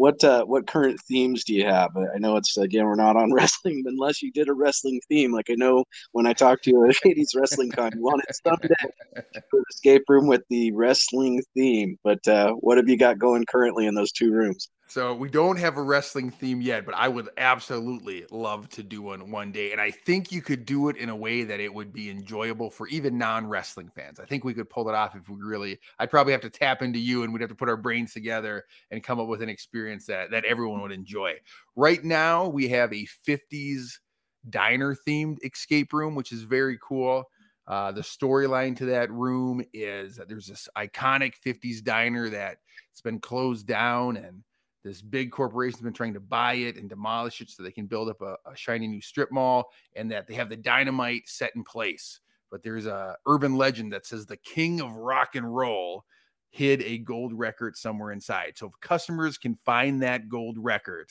what 0.00 0.24
uh, 0.24 0.44
what 0.44 0.66
current 0.66 0.98
themes 1.06 1.44
do 1.44 1.52
you 1.52 1.66
have? 1.66 1.90
I 1.94 2.18
know 2.18 2.36
it's 2.36 2.56
again 2.56 2.86
we're 2.86 2.94
not 2.94 3.16
on 3.16 3.32
wrestling 3.34 3.82
unless 3.86 4.22
you 4.22 4.32
did 4.32 4.48
a 4.48 4.52
wrestling 4.54 4.98
theme. 5.10 5.30
Like 5.30 5.50
I 5.50 5.54
know 5.56 5.84
when 6.12 6.26
I 6.26 6.32
talked 6.32 6.64
to 6.64 6.70
you 6.70 6.88
at 6.88 6.96
80s 7.04 7.36
Wrestling 7.36 7.70
Con, 7.70 7.92
you 7.94 8.02
wanted 8.02 8.24
someday 8.42 8.74
to 9.14 9.62
escape 9.70 10.04
room 10.08 10.26
with 10.26 10.42
the 10.48 10.72
wrestling 10.72 11.42
theme. 11.54 11.98
But 12.02 12.26
uh, 12.26 12.52
what 12.52 12.78
have 12.78 12.88
you 12.88 12.96
got 12.96 13.18
going 13.18 13.44
currently 13.44 13.86
in 13.86 13.94
those 13.94 14.10
two 14.10 14.32
rooms? 14.32 14.70
So 14.90 15.14
we 15.14 15.30
don't 15.30 15.56
have 15.56 15.76
a 15.76 15.82
wrestling 15.82 16.32
theme 16.32 16.60
yet, 16.60 16.84
but 16.84 16.96
I 16.96 17.06
would 17.06 17.28
absolutely 17.36 18.26
love 18.32 18.68
to 18.70 18.82
do 18.82 19.02
one 19.02 19.30
one 19.30 19.52
day. 19.52 19.70
And 19.70 19.80
I 19.80 19.92
think 19.92 20.32
you 20.32 20.42
could 20.42 20.64
do 20.64 20.88
it 20.88 20.96
in 20.96 21.10
a 21.10 21.14
way 21.14 21.44
that 21.44 21.60
it 21.60 21.72
would 21.72 21.92
be 21.92 22.10
enjoyable 22.10 22.70
for 22.70 22.88
even 22.88 23.16
non-wrestling 23.16 23.92
fans. 23.94 24.18
I 24.18 24.24
think 24.24 24.42
we 24.42 24.52
could 24.52 24.68
pull 24.68 24.88
it 24.88 24.96
off 24.96 25.14
if 25.14 25.28
we 25.28 25.40
really. 25.40 25.78
I'd 26.00 26.10
probably 26.10 26.32
have 26.32 26.40
to 26.40 26.50
tap 26.50 26.82
into 26.82 26.98
you, 26.98 27.22
and 27.22 27.32
we'd 27.32 27.40
have 27.40 27.50
to 27.50 27.54
put 27.54 27.68
our 27.68 27.76
brains 27.76 28.12
together 28.12 28.64
and 28.90 29.00
come 29.00 29.20
up 29.20 29.28
with 29.28 29.42
an 29.42 29.48
experience 29.48 30.06
that 30.06 30.32
that 30.32 30.44
everyone 30.44 30.82
would 30.82 30.90
enjoy. 30.90 31.34
Right 31.76 32.02
now, 32.02 32.48
we 32.48 32.66
have 32.70 32.92
a 32.92 33.06
'50s 33.28 34.00
diner 34.48 34.96
themed 35.06 35.36
escape 35.44 35.92
room, 35.92 36.16
which 36.16 36.32
is 36.32 36.42
very 36.42 36.80
cool. 36.82 37.30
Uh, 37.68 37.92
the 37.92 38.00
storyline 38.00 38.76
to 38.78 38.86
that 38.86 39.08
room 39.12 39.64
is 39.72 40.16
that 40.16 40.28
there's 40.28 40.48
this 40.48 40.68
iconic 40.76 41.34
50s 41.46 41.80
diner 41.84 42.28
that's 42.28 43.00
been 43.04 43.20
closed 43.20 43.68
down 43.68 44.16
and 44.16 44.42
this 44.84 45.02
big 45.02 45.30
corporation's 45.30 45.82
been 45.82 45.92
trying 45.92 46.14
to 46.14 46.20
buy 46.20 46.54
it 46.54 46.76
and 46.76 46.88
demolish 46.88 47.40
it 47.40 47.50
so 47.50 47.62
they 47.62 47.70
can 47.70 47.86
build 47.86 48.08
up 48.08 48.22
a, 48.22 48.36
a 48.46 48.56
shiny 48.56 48.86
new 48.86 49.00
strip 49.00 49.30
mall 49.30 49.70
and 49.94 50.10
that 50.10 50.26
they 50.26 50.34
have 50.34 50.48
the 50.48 50.56
dynamite 50.56 51.28
set 51.28 51.52
in 51.54 51.64
place. 51.64 52.20
But 52.50 52.62
there's 52.62 52.86
a 52.86 53.16
urban 53.26 53.56
legend 53.56 53.92
that 53.92 54.06
says 54.06 54.26
the 54.26 54.38
king 54.38 54.80
of 54.80 54.94
rock 54.94 55.36
and 55.36 55.54
roll 55.54 56.04
hid 56.50 56.82
a 56.82 56.98
gold 56.98 57.32
record 57.32 57.76
somewhere 57.76 58.10
inside. 58.10 58.54
So 58.56 58.66
if 58.66 58.72
customers 58.80 59.38
can 59.38 59.54
find 59.54 60.02
that 60.02 60.28
gold 60.28 60.56
record 60.58 61.10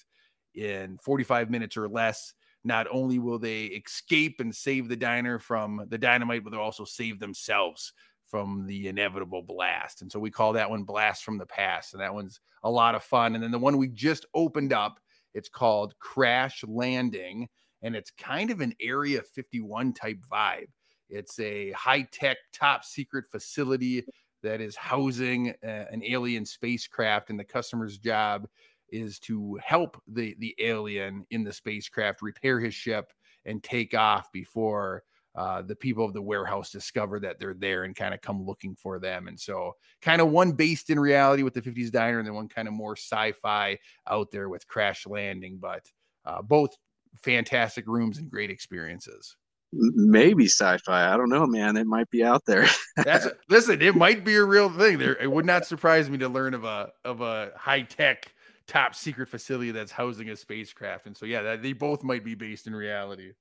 in 0.55 0.97
45 0.97 1.49
minutes 1.49 1.77
or 1.77 1.87
less 1.87 2.33
not 2.63 2.87
only 2.91 3.19
will 3.19 3.39
they 3.39 3.65
escape 3.65 4.39
and 4.39 4.53
save 4.53 4.89
the 4.89 4.95
diner 4.95 5.39
from 5.39 5.85
the 5.89 5.97
dynamite 5.97 6.43
but 6.43 6.51
they'll 6.51 6.59
also 6.59 6.83
save 6.83 7.19
themselves 7.19 7.93
from 8.29 8.65
the 8.67 8.87
inevitable 8.87 9.41
blast. 9.41 10.01
And 10.01 10.11
so 10.11 10.19
we 10.19 10.29
call 10.29 10.53
that 10.53 10.69
one 10.69 10.83
Blast 10.83 11.23
from 11.23 11.37
the 11.37 11.45
Past. 11.45 11.93
And 11.93 12.01
that 12.01 12.13
one's 12.13 12.39
a 12.63 12.69
lot 12.69 12.95
of 12.95 13.03
fun. 13.03 13.33
And 13.33 13.43
then 13.43 13.51
the 13.51 13.59
one 13.59 13.77
we 13.77 13.87
just 13.87 14.25
opened 14.33 14.71
up, 14.71 14.99
it's 15.33 15.49
called 15.49 15.97
Crash 15.99 16.63
Landing. 16.67 17.47
And 17.81 17.95
it's 17.95 18.11
kind 18.11 18.51
of 18.51 18.61
an 18.61 18.73
Area 18.79 19.21
51 19.21 19.93
type 19.93 20.19
vibe. 20.31 20.67
It's 21.09 21.39
a 21.39 21.71
high 21.71 22.07
tech, 22.11 22.37
top 22.53 22.83
secret 22.83 23.25
facility 23.31 24.05
that 24.43 24.61
is 24.61 24.75
housing 24.75 25.53
uh, 25.63 25.85
an 25.91 26.03
alien 26.03 26.45
spacecraft. 26.45 27.31
And 27.31 27.39
the 27.39 27.43
customer's 27.43 27.97
job 27.97 28.47
is 28.91 29.19
to 29.19 29.57
help 29.63 30.01
the, 30.07 30.35
the 30.39 30.55
alien 30.59 31.25
in 31.31 31.43
the 31.43 31.53
spacecraft 31.53 32.21
repair 32.21 32.59
his 32.59 32.75
ship 32.75 33.11
and 33.45 33.63
take 33.63 33.93
off 33.95 34.31
before 34.31 35.03
uh, 35.39 35.61
the 35.61 35.75
people 35.75 36.03
of 36.03 36.11
the 36.11 36.21
warehouse 36.21 36.69
discover 36.69 37.17
that 37.17 37.39
they're 37.39 37.53
there 37.53 37.85
and 37.85 37.95
kind 37.95 38.13
of 38.13 38.19
come 38.19 38.45
looking 38.45 38.75
for 38.75 38.99
them. 38.99 39.29
And 39.29 39.39
so, 39.39 39.71
kind 40.01 40.19
of 40.19 40.27
one 40.31 40.51
based 40.51 40.89
in 40.89 40.99
reality 40.99 41.43
with 41.43 41.53
the 41.53 41.61
50s 41.61 41.89
diner, 41.89 42.19
and 42.19 42.27
then 42.27 42.35
one 42.35 42.49
kind 42.49 42.67
of 42.67 42.73
more 42.73 42.97
sci 42.97 43.31
fi 43.41 43.79
out 44.05 44.31
there 44.31 44.49
with 44.49 44.67
Crash 44.67 45.07
Landing, 45.07 45.57
but 45.57 45.85
uh, 46.25 46.41
both 46.41 46.75
fantastic 47.23 47.87
rooms 47.87 48.17
and 48.17 48.29
great 48.29 48.49
experiences. 48.49 49.37
Maybe 49.71 50.45
sci-fi. 50.45 51.13
I 51.13 51.15
don't 51.15 51.29
know, 51.29 51.45
man. 51.45 51.77
It 51.77 51.87
might 51.87 52.09
be 52.09 52.21
out 52.21 52.43
there. 52.45 52.67
That's 52.97 53.27
listen. 53.49 53.81
It 53.81 53.95
might 53.95 54.25
be 54.25 54.35
a 54.35 54.43
real 54.43 54.69
thing. 54.69 54.97
There, 54.97 55.15
it 55.15 55.31
would 55.31 55.45
not 55.45 55.65
surprise 55.65 56.09
me 56.09 56.17
to 56.17 56.27
learn 56.27 56.53
of 56.53 56.65
a 56.65 56.91
of 57.05 57.21
a 57.21 57.51
high 57.55 57.83
tech, 57.83 58.33
top 58.67 58.93
secret 58.93 59.29
facility 59.29 59.71
that's 59.71 59.91
housing 59.91 60.31
a 60.31 60.35
spacecraft. 60.35 61.05
And 61.05 61.15
so, 61.15 61.25
yeah, 61.25 61.43
that, 61.43 61.61
they 61.61 61.71
both 61.71 62.03
might 62.03 62.25
be 62.25 62.35
based 62.35 62.67
in 62.67 62.75
reality. 62.75 63.31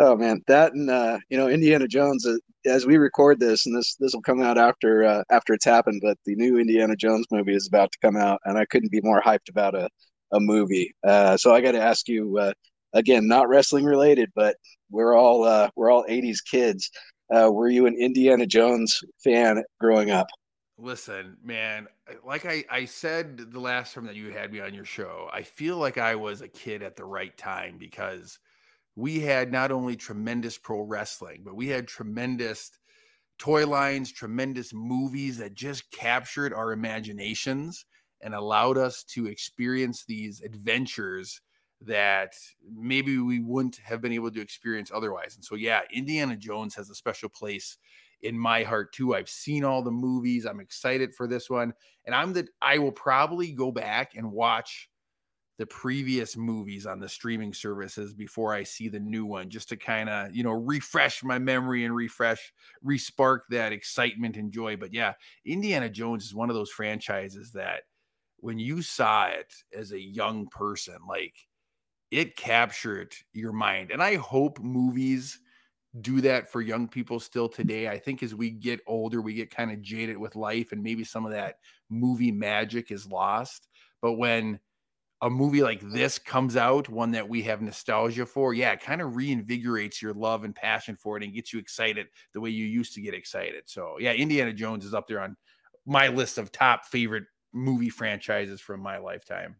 Oh 0.00 0.16
man, 0.16 0.42
that 0.46 0.74
and 0.74 0.88
uh, 0.88 1.18
you 1.28 1.36
know 1.36 1.48
Indiana 1.48 1.88
Jones. 1.88 2.24
Uh, 2.24 2.36
as 2.64 2.86
we 2.86 2.98
record 2.98 3.40
this, 3.40 3.66
and 3.66 3.76
this 3.76 3.96
this 3.96 4.14
will 4.14 4.22
come 4.22 4.40
out 4.40 4.56
after 4.56 5.04
uh, 5.04 5.24
after 5.30 5.54
it's 5.54 5.64
happened, 5.64 6.00
but 6.04 6.16
the 6.24 6.36
new 6.36 6.58
Indiana 6.58 6.94
Jones 6.94 7.26
movie 7.32 7.54
is 7.54 7.66
about 7.66 7.90
to 7.92 7.98
come 8.00 8.16
out, 8.16 8.40
and 8.44 8.56
I 8.56 8.64
couldn't 8.66 8.92
be 8.92 9.00
more 9.02 9.20
hyped 9.20 9.48
about 9.50 9.74
a 9.74 9.88
a 10.32 10.38
movie. 10.38 10.94
Uh, 11.04 11.36
so 11.36 11.52
I 11.52 11.60
got 11.60 11.72
to 11.72 11.80
ask 11.80 12.06
you 12.06 12.38
uh, 12.38 12.52
again, 12.92 13.26
not 13.26 13.48
wrestling 13.48 13.84
related, 13.84 14.30
but 14.36 14.56
we're 14.88 15.16
all 15.16 15.42
uh, 15.42 15.70
we're 15.74 15.90
all 15.90 16.04
'80s 16.08 16.38
kids. 16.48 16.90
Uh, 17.34 17.50
were 17.50 17.68
you 17.68 17.86
an 17.86 17.96
Indiana 17.98 18.46
Jones 18.46 19.00
fan 19.24 19.64
growing 19.80 20.10
up? 20.12 20.28
Listen, 20.78 21.36
man, 21.42 21.88
like 22.24 22.46
I, 22.46 22.64
I 22.70 22.84
said 22.84 23.50
the 23.50 23.58
last 23.58 23.94
time 23.94 24.06
that 24.06 24.14
you 24.14 24.30
had 24.30 24.52
me 24.52 24.60
on 24.60 24.72
your 24.74 24.84
show, 24.84 25.28
I 25.32 25.42
feel 25.42 25.76
like 25.76 25.98
I 25.98 26.14
was 26.14 26.40
a 26.40 26.46
kid 26.46 26.84
at 26.84 26.94
the 26.94 27.04
right 27.04 27.36
time 27.36 27.78
because 27.78 28.38
we 28.98 29.20
had 29.20 29.52
not 29.52 29.70
only 29.70 29.94
tremendous 29.94 30.58
pro 30.58 30.80
wrestling, 30.80 31.42
but 31.44 31.54
we 31.54 31.68
had 31.68 31.86
tremendous 31.86 32.72
toy 33.38 33.64
lines, 33.64 34.10
tremendous 34.10 34.74
movies 34.74 35.38
that 35.38 35.54
just 35.54 35.88
captured 35.92 36.52
our 36.52 36.72
imaginations 36.72 37.86
and 38.20 38.34
allowed 38.34 38.76
us 38.76 39.04
to 39.04 39.26
experience 39.26 40.04
these 40.04 40.40
adventures 40.40 41.40
that 41.80 42.32
maybe 42.74 43.18
we 43.18 43.38
wouldn't 43.38 43.76
have 43.84 44.00
been 44.00 44.12
able 44.12 44.32
to 44.32 44.40
experience 44.40 44.90
otherwise. 44.92 45.36
And 45.36 45.44
so, 45.44 45.54
yeah, 45.54 45.82
Indiana 45.94 46.36
Jones 46.36 46.74
has 46.74 46.90
a 46.90 46.94
special 46.96 47.28
place 47.28 47.78
in 48.22 48.36
my 48.36 48.64
heart 48.64 48.92
too. 48.92 49.14
I've 49.14 49.28
seen 49.28 49.62
all 49.62 49.84
the 49.84 49.92
movies. 49.92 50.44
I'm 50.44 50.58
excited 50.58 51.14
for 51.14 51.28
this 51.28 51.48
one, 51.48 51.72
and 52.04 52.16
I'm 52.16 52.32
that 52.32 52.48
I 52.60 52.78
will 52.78 52.90
probably 52.90 53.52
go 53.52 53.70
back 53.70 54.16
and 54.16 54.32
watch 54.32 54.88
the 55.58 55.66
previous 55.66 56.36
movies 56.36 56.86
on 56.86 57.00
the 57.00 57.08
streaming 57.08 57.52
services 57.52 58.14
before 58.14 58.54
I 58.54 58.62
see 58.62 58.88
the 58.88 59.00
new 59.00 59.26
one, 59.26 59.50
just 59.50 59.68
to 59.70 59.76
kind 59.76 60.08
of 60.08 60.34
you 60.34 60.42
know 60.44 60.52
refresh 60.52 61.22
my 61.22 61.38
memory 61.38 61.84
and 61.84 61.94
refresh, 61.94 62.52
respark 62.84 63.40
that 63.50 63.72
excitement 63.72 64.36
and 64.36 64.52
joy. 64.52 64.76
But 64.76 64.94
yeah, 64.94 65.14
Indiana 65.44 65.90
Jones 65.90 66.24
is 66.24 66.34
one 66.34 66.48
of 66.48 66.56
those 66.56 66.70
franchises 66.70 67.52
that 67.52 67.82
when 68.38 68.58
you 68.58 68.82
saw 68.82 69.26
it 69.26 69.52
as 69.76 69.92
a 69.92 70.00
young 70.00 70.46
person, 70.46 70.96
like 71.08 71.34
it 72.10 72.36
captured 72.36 73.12
your 73.32 73.52
mind. 73.52 73.90
And 73.90 74.02
I 74.02 74.16
hope 74.16 74.60
movies 74.60 75.40
do 76.00 76.20
that 76.20 76.50
for 76.50 76.60
young 76.60 76.86
people 76.88 77.18
still 77.18 77.48
today. 77.48 77.88
I 77.88 77.98
think 77.98 78.22
as 78.22 78.34
we 78.34 78.50
get 78.50 78.80
older, 78.86 79.20
we 79.20 79.34
get 79.34 79.50
kind 79.50 79.70
of 79.70 79.82
jaded 79.82 80.16
with 80.16 80.36
life 80.36 80.72
and 80.72 80.82
maybe 80.82 81.04
some 81.04 81.26
of 81.26 81.32
that 81.32 81.56
movie 81.90 82.30
magic 82.30 82.90
is 82.90 83.06
lost. 83.06 83.68
But 84.00 84.12
when 84.12 84.60
a 85.20 85.28
movie 85.28 85.62
like 85.62 85.80
this 85.80 86.18
comes 86.18 86.56
out, 86.56 86.88
one 86.88 87.10
that 87.10 87.28
we 87.28 87.42
have 87.42 87.60
nostalgia 87.60 88.24
for, 88.24 88.54
yeah, 88.54 88.72
it 88.72 88.80
kind 88.80 89.00
of 89.00 89.14
reinvigorates 89.14 90.00
your 90.00 90.14
love 90.14 90.44
and 90.44 90.54
passion 90.54 90.96
for 90.96 91.16
it 91.16 91.24
and 91.24 91.34
gets 91.34 91.52
you 91.52 91.58
excited 91.58 92.06
the 92.34 92.40
way 92.40 92.50
you 92.50 92.64
used 92.64 92.94
to 92.94 93.00
get 93.00 93.14
excited. 93.14 93.64
So, 93.66 93.96
yeah, 93.98 94.12
Indiana 94.12 94.52
Jones 94.52 94.84
is 94.84 94.94
up 94.94 95.08
there 95.08 95.20
on 95.20 95.36
my 95.86 96.08
list 96.08 96.38
of 96.38 96.52
top 96.52 96.84
favorite 96.84 97.24
movie 97.52 97.90
franchises 97.90 98.60
from 98.60 98.80
my 98.80 98.98
lifetime. 98.98 99.56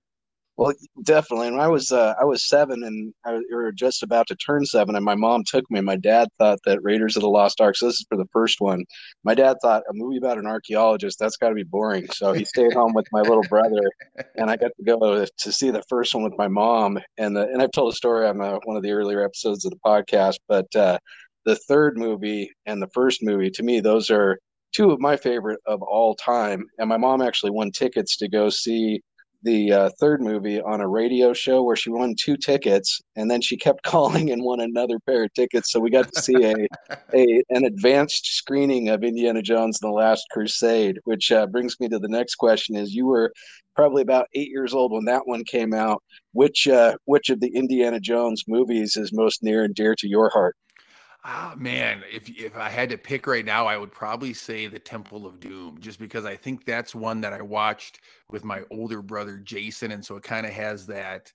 Well, 0.58 0.72
definitely. 1.04 1.46
And 1.46 1.60
I 1.60 1.68
was 1.68 1.92
uh, 1.92 2.14
I 2.20 2.24
was 2.24 2.48
seven, 2.48 2.82
and 2.82 3.14
I 3.24 3.40
or 3.52 3.70
just 3.70 4.02
about 4.02 4.26
to 4.26 4.34
turn 4.34 4.66
seven, 4.66 4.96
and 4.96 5.04
my 5.04 5.14
mom 5.14 5.44
took 5.46 5.64
me. 5.70 5.80
My 5.80 5.94
dad 5.94 6.26
thought 6.36 6.58
that 6.66 6.82
Raiders 6.82 7.14
of 7.14 7.22
the 7.22 7.28
Lost 7.28 7.60
Ark. 7.60 7.76
So 7.76 7.86
this 7.86 8.00
is 8.00 8.06
for 8.08 8.18
the 8.18 8.26
first 8.32 8.60
one. 8.60 8.84
My 9.22 9.36
dad 9.36 9.58
thought 9.62 9.84
a 9.88 9.94
movie 9.94 10.16
about 10.16 10.36
an 10.36 10.46
archaeologist 10.46 11.20
that's 11.20 11.36
got 11.36 11.50
to 11.50 11.54
be 11.54 11.62
boring. 11.62 12.08
So 12.10 12.32
he 12.32 12.44
stayed 12.44 12.72
home 12.72 12.92
with 12.92 13.06
my 13.12 13.20
little 13.20 13.44
brother, 13.48 13.88
and 14.36 14.50
I 14.50 14.56
got 14.56 14.72
to 14.76 14.82
go 14.84 15.24
to 15.24 15.52
see 15.52 15.70
the 15.70 15.84
first 15.88 16.12
one 16.12 16.24
with 16.24 16.36
my 16.36 16.48
mom. 16.48 16.98
And 17.18 17.36
the, 17.36 17.42
and 17.42 17.62
I've 17.62 17.70
told 17.70 17.92
a 17.92 17.96
story 17.96 18.26
on 18.26 18.38
the, 18.38 18.58
one 18.64 18.76
of 18.76 18.82
the 18.82 18.90
earlier 18.90 19.24
episodes 19.24 19.64
of 19.64 19.70
the 19.70 19.78
podcast. 19.86 20.38
But 20.48 20.74
uh, 20.74 20.98
the 21.44 21.54
third 21.54 21.96
movie 21.96 22.50
and 22.66 22.82
the 22.82 22.90
first 22.92 23.22
movie, 23.22 23.50
to 23.50 23.62
me, 23.62 23.78
those 23.78 24.10
are 24.10 24.40
two 24.72 24.90
of 24.90 24.98
my 24.98 25.16
favorite 25.16 25.60
of 25.68 25.82
all 25.82 26.16
time. 26.16 26.64
And 26.78 26.88
my 26.88 26.96
mom 26.96 27.22
actually 27.22 27.52
won 27.52 27.70
tickets 27.70 28.16
to 28.16 28.28
go 28.28 28.50
see 28.50 29.02
the 29.42 29.72
uh, 29.72 29.90
third 30.00 30.20
movie 30.20 30.60
on 30.60 30.80
a 30.80 30.88
radio 30.88 31.32
show 31.32 31.62
where 31.62 31.76
she 31.76 31.90
won 31.90 32.14
two 32.18 32.36
tickets 32.36 33.00
and 33.16 33.30
then 33.30 33.40
she 33.40 33.56
kept 33.56 33.82
calling 33.84 34.30
and 34.30 34.42
won 34.42 34.60
another 34.60 34.98
pair 35.06 35.24
of 35.24 35.34
tickets. 35.34 35.70
So 35.70 35.80
we 35.80 35.90
got 35.90 36.12
to 36.12 36.20
see 36.20 36.44
a, 36.44 36.66
a 37.14 37.42
an 37.50 37.64
advanced 37.64 38.26
screening 38.26 38.88
of 38.88 39.04
indiana 39.04 39.42
jones 39.42 39.78
and 39.80 39.90
the 39.90 39.94
last 39.94 40.24
crusade 40.30 40.98
which 41.04 41.30
uh, 41.32 41.46
brings 41.46 41.78
me 41.80 41.88
to 41.88 41.98
the 41.98 42.08
next 42.08 42.36
question 42.36 42.76
is 42.76 42.94
you 42.94 43.06
were 43.06 43.32
probably 43.74 44.02
about 44.02 44.26
eight 44.34 44.48
years 44.48 44.74
old 44.74 44.90
when 44.92 45.04
that 45.04 45.26
one 45.26 45.44
came 45.44 45.72
out. 45.72 46.02
Which 46.32 46.68
uh, 46.68 46.94
which 47.04 47.30
of 47.30 47.40
the 47.40 47.54
indiana 47.54 48.00
jones 48.00 48.44
movies 48.46 48.96
is 48.96 49.12
most 49.12 49.42
near 49.42 49.64
and 49.64 49.74
dear 49.74 49.94
to 49.96 50.08
your 50.08 50.30
heart 50.30 50.56
Ah, 51.24 51.54
man, 51.58 52.04
if 52.10 52.28
if 52.30 52.56
I 52.56 52.68
had 52.68 52.88
to 52.90 52.98
pick 52.98 53.26
right 53.26 53.44
now, 53.44 53.66
I 53.66 53.76
would 53.76 53.90
probably 53.92 54.32
say 54.32 54.66
the 54.68 54.78
Temple 54.78 55.26
of 55.26 55.40
Doom, 55.40 55.78
just 55.80 55.98
because 55.98 56.24
I 56.24 56.36
think 56.36 56.64
that's 56.64 56.94
one 56.94 57.20
that 57.22 57.32
I 57.32 57.42
watched 57.42 58.00
with 58.30 58.44
my 58.44 58.62
older 58.70 59.02
brother 59.02 59.36
Jason, 59.38 59.90
and 59.90 60.04
so 60.04 60.16
it 60.16 60.22
kind 60.22 60.46
of 60.46 60.52
has 60.52 60.86
that 60.86 61.32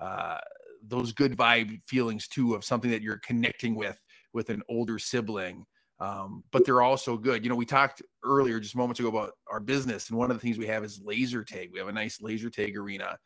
uh, 0.00 0.38
those 0.82 1.12
good 1.12 1.36
vibe 1.36 1.80
feelings 1.86 2.28
too 2.28 2.54
of 2.54 2.64
something 2.64 2.90
that 2.90 3.02
you're 3.02 3.18
connecting 3.18 3.74
with 3.74 4.02
with 4.32 4.48
an 4.50 4.62
older 4.70 4.98
sibling. 4.98 5.66
Um, 6.00 6.42
but 6.50 6.64
they're 6.64 6.82
also 6.82 7.16
good. 7.16 7.44
You 7.44 7.50
know, 7.50 7.56
we 7.56 7.64
talked 7.66 8.02
earlier 8.24 8.58
just 8.60 8.76
moments 8.76 9.00
ago 9.00 9.08
about 9.10 9.32
our 9.50 9.60
business, 9.60 10.08
and 10.08 10.18
one 10.18 10.30
of 10.30 10.36
the 10.36 10.40
things 10.40 10.58
we 10.58 10.66
have 10.66 10.82
is 10.84 11.00
laser 11.04 11.44
tag. 11.44 11.70
We 11.72 11.78
have 11.78 11.88
a 11.88 11.92
nice 11.92 12.20
laser 12.22 12.50
tag 12.50 12.76
arena, 12.76 13.18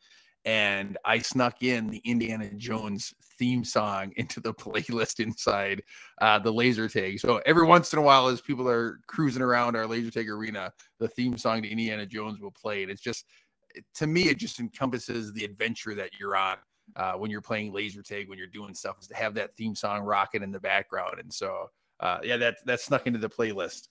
and 0.45 0.97
I 1.05 1.19
snuck 1.19 1.61
in 1.61 1.87
the 1.87 2.01
Indiana 2.03 2.49
Jones 2.55 3.13
theme 3.37 3.63
song 3.63 4.11
into 4.17 4.39
the 4.39 4.53
playlist 4.53 5.19
inside 5.19 5.83
uh, 6.19 6.39
the 6.39 6.51
laser 6.51 6.87
tag. 6.87 7.19
So 7.19 7.41
every 7.45 7.65
once 7.65 7.93
in 7.93 7.99
a 7.99 8.01
while, 8.01 8.27
as 8.27 8.41
people 8.41 8.67
are 8.67 8.99
cruising 9.07 9.41
around 9.41 9.75
our 9.75 9.85
laser 9.85 10.11
tag 10.11 10.29
arena, 10.29 10.71
the 10.99 11.07
theme 11.07 11.37
song 11.37 11.61
to 11.63 11.69
Indiana 11.69 12.05
Jones 12.05 12.39
will 12.39 12.51
play. 12.51 12.83
And 12.83 12.91
it's 12.91 13.01
just, 13.01 13.25
to 13.95 14.07
me, 14.07 14.23
it 14.23 14.37
just 14.37 14.59
encompasses 14.59 15.31
the 15.33 15.45
adventure 15.45 15.95
that 15.95 16.11
you're 16.19 16.35
on 16.35 16.57
uh, 16.95 17.13
when 17.13 17.31
you're 17.31 17.41
playing 17.41 17.71
laser 17.71 18.01
tag, 18.01 18.27
when 18.27 18.37
you're 18.37 18.47
doing 18.47 18.73
stuff, 18.73 18.97
is 18.99 19.07
to 19.07 19.15
have 19.15 19.33
that 19.35 19.55
theme 19.55 19.75
song 19.75 20.01
rocking 20.01 20.43
in 20.43 20.51
the 20.51 20.59
background. 20.59 21.19
And 21.19 21.31
so, 21.31 21.69
uh, 21.99 22.19
yeah, 22.23 22.37
that 22.37 22.57
that 22.65 22.81
snuck 22.81 23.07
into 23.07 23.19
the 23.19 23.29
playlist. 23.29 23.87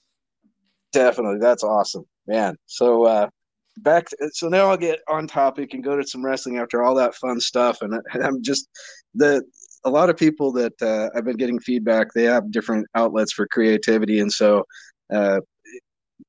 Definitely, 0.93 1.39
that's 1.39 1.63
awesome, 1.63 2.05
man. 2.27 2.57
So, 2.67 3.05
uh, 3.05 3.29
back 3.83 4.09
to, 4.11 4.31
so 4.33 4.49
now 4.49 4.71
I'll 4.71 4.77
get 4.77 5.01
on 5.09 5.27
topic 5.27 5.75
and 5.75 5.85
go 5.85 5.97
to 5.97 6.07
some 6.07 6.25
wrestling 6.25 6.59
after 6.59 6.83
all 6.83 6.95
that 6.97 7.15
fun 7.15 7.41
stuff. 7.41 7.79
And, 7.83 8.01
I'm 8.23 8.43
just 8.43 8.69
the 9.15 9.43
a 9.85 9.91
lot 9.91 10.11
of 10.11 10.17
people 10.17 10.53
that 10.53 10.81
uh, 10.83 11.09
I've 11.17 11.25
been 11.25 11.37
getting 11.37 11.59
feedback 11.59 12.13
they 12.13 12.25
have 12.25 12.51
different 12.51 12.87
outlets 12.95 13.33
for 13.33 13.47
creativity. 13.47 14.21
And 14.21 14.33
so 14.33 14.65
uh, 15.13 15.41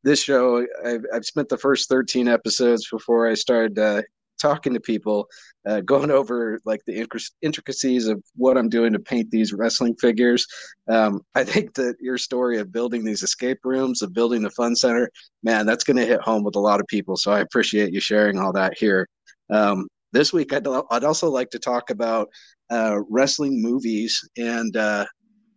this 0.03 0.23
show 0.23 0.65
I've, 0.85 1.03
I've 1.13 1.25
spent 1.25 1.49
the 1.49 1.57
first 1.57 1.89
13 1.89 2.27
episodes 2.27 2.87
before 2.89 3.27
I 3.27 3.33
started 3.33 3.77
uh, 3.77 4.01
talking 4.41 4.73
to 4.73 4.79
people, 4.79 5.27
uh, 5.67 5.81
going 5.81 6.11
over 6.19 6.59
like 6.65 6.81
the 6.85 7.07
intricacies 7.41 8.07
of 8.07 8.23
what 8.35 8.57
I'm 8.57 8.69
doing 8.69 8.93
to 8.93 8.99
paint 8.99 9.29
these 9.31 9.53
wrestling 9.53 9.95
figures. 9.95 10.45
Um, 10.89 11.21
I 11.35 11.43
think 11.43 11.73
that 11.75 11.95
your 11.99 12.17
story 12.17 12.59
of 12.59 12.71
building 12.71 13.03
these 13.03 13.23
escape 13.23 13.59
rooms, 13.63 14.01
of 14.01 14.13
building 14.13 14.41
the 14.41 14.49
fun 14.51 14.75
center, 14.75 15.09
man, 15.43 15.65
that's 15.65 15.83
going 15.83 15.97
to 15.97 16.05
hit 16.05 16.21
home 16.21 16.43
with 16.43 16.55
a 16.55 16.59
lot 16.59 16.79
of 16.79 16.87
people. 16.87 17.15
So 17.15 17.31
I 17.31 17.39
appreciate 17.39 17.93
you 17.93 17.99
sharing 17.99 18.39
all 18.39 18.53
that 18.53 18.77
here. 18.77 19.07
Um, 19.49 19.87
this 20.13 20.33
week, 20.33 20.53
I'd, 20.53 20.67
I'd 20.67 21.03
also 21.03 21.29
like 21.29 21.49
to 21.51 21.59
talk 21.59 21.89
about 21.89 22.29
uh, 22.69 22.99
wrestling 23.09 23.61
movies, 23.61 24.27
and 24.37 24.75
uh, 24.75 25.05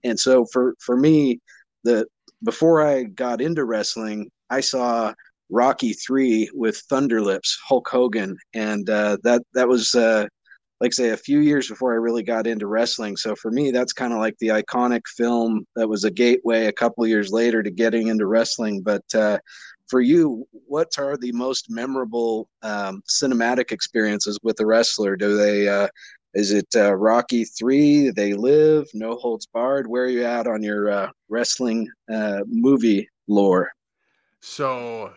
and 0.05 0.19
so 0.19 0.45
for 0.53 0.75
for 0.81 0.97
me, 0.97 1.41
the 1.85 2.07
before 2.43 2.87
I 2.87 3.05
got 3.05 3.41
into 3.41 3.65
wrestling, 3.65 4.31
I 4.51 4.61
saw 4.61 5.13
Rocky 5.51 5.93
Three 5.93 6.51
with 6.55 6.83
Thunderlips, 6.91 7.57
Hulk 7.67 7.89
Hogan, 7.89 8.37
and 8.55 8.89
uh, 8.89 9.19
that 9.23 9.43
that 9.55 9.69
was 9.69 9.95
uh, 9.95 10.27
like 10.81 10.93
I 10.93 10.95
say 10.95 11.09
a 11.11 11.17
few 11.17 11.41
years 11.41 11.69
before 11.69 11.93
I 11.93 11.97
really 11.97 12.23
got 12.23 12.47
into 12.47 12.67
wrestling. 12.67 13.17
So 13.17 13.35
for 13.37 13.51
me, 13.51 13.71
that's 13.71 13.93
kind 13.93 14.13
of 14.13 14.19
like 14.19 14.37
the 14.39 14.49
iconic 14.49 15.03
film 15.17 15.65
that 15.77 15.89
was 15.89 16.05
a 16.05 16.11
gateway 16.11 16.67
a 16.67 16.73
couple 16.73 17.07
years 17.07 17.31
later 17.31 17.63
to 17.63 17.71
getting 17.71 18.09
into 18.09 18.27
wrestling. 18.27 18.83
But 18.83 19.05
uh, 19.15 19.39
for 19.89 20.01
you, 20.01 20.47
what 20.67 20.99
are 20.99 21.17
the 21.17 21.33
most 21.33 21.71
memorable 21.71 22.49
um, 22.63 23.03
cinematic 23.09 23.71
experiences 23.71 24.39
with 24.43 24.61
a 24.61 24.67
wrestler? 24.67 25.17
Do 25.17 25.37
they 25.37 25.69
uh, 25.69 25.89
is 26.35 26.53
it 26.53 26.67
uh, 26.75 26.95
Rocky 26.97 27.45
Three? 27.45 28.11
They 28.11 28.35
live, 28.35 28.87
No 28.93 29.15
Holds 29.17 29.47
Barred. 29.47 29.87
Where 29.87 30.05
are 30.05 30.09
you 30.09 30.25
at 30.25 30.47
on 30.49 30.63
your 30.63 30.91
uh, 30.91 31.11
wrestling 31.29 31.89
uh, 32.13 32.41
movie 32.47 33.09
lore? 33.29 33.71
So 34.41 35.13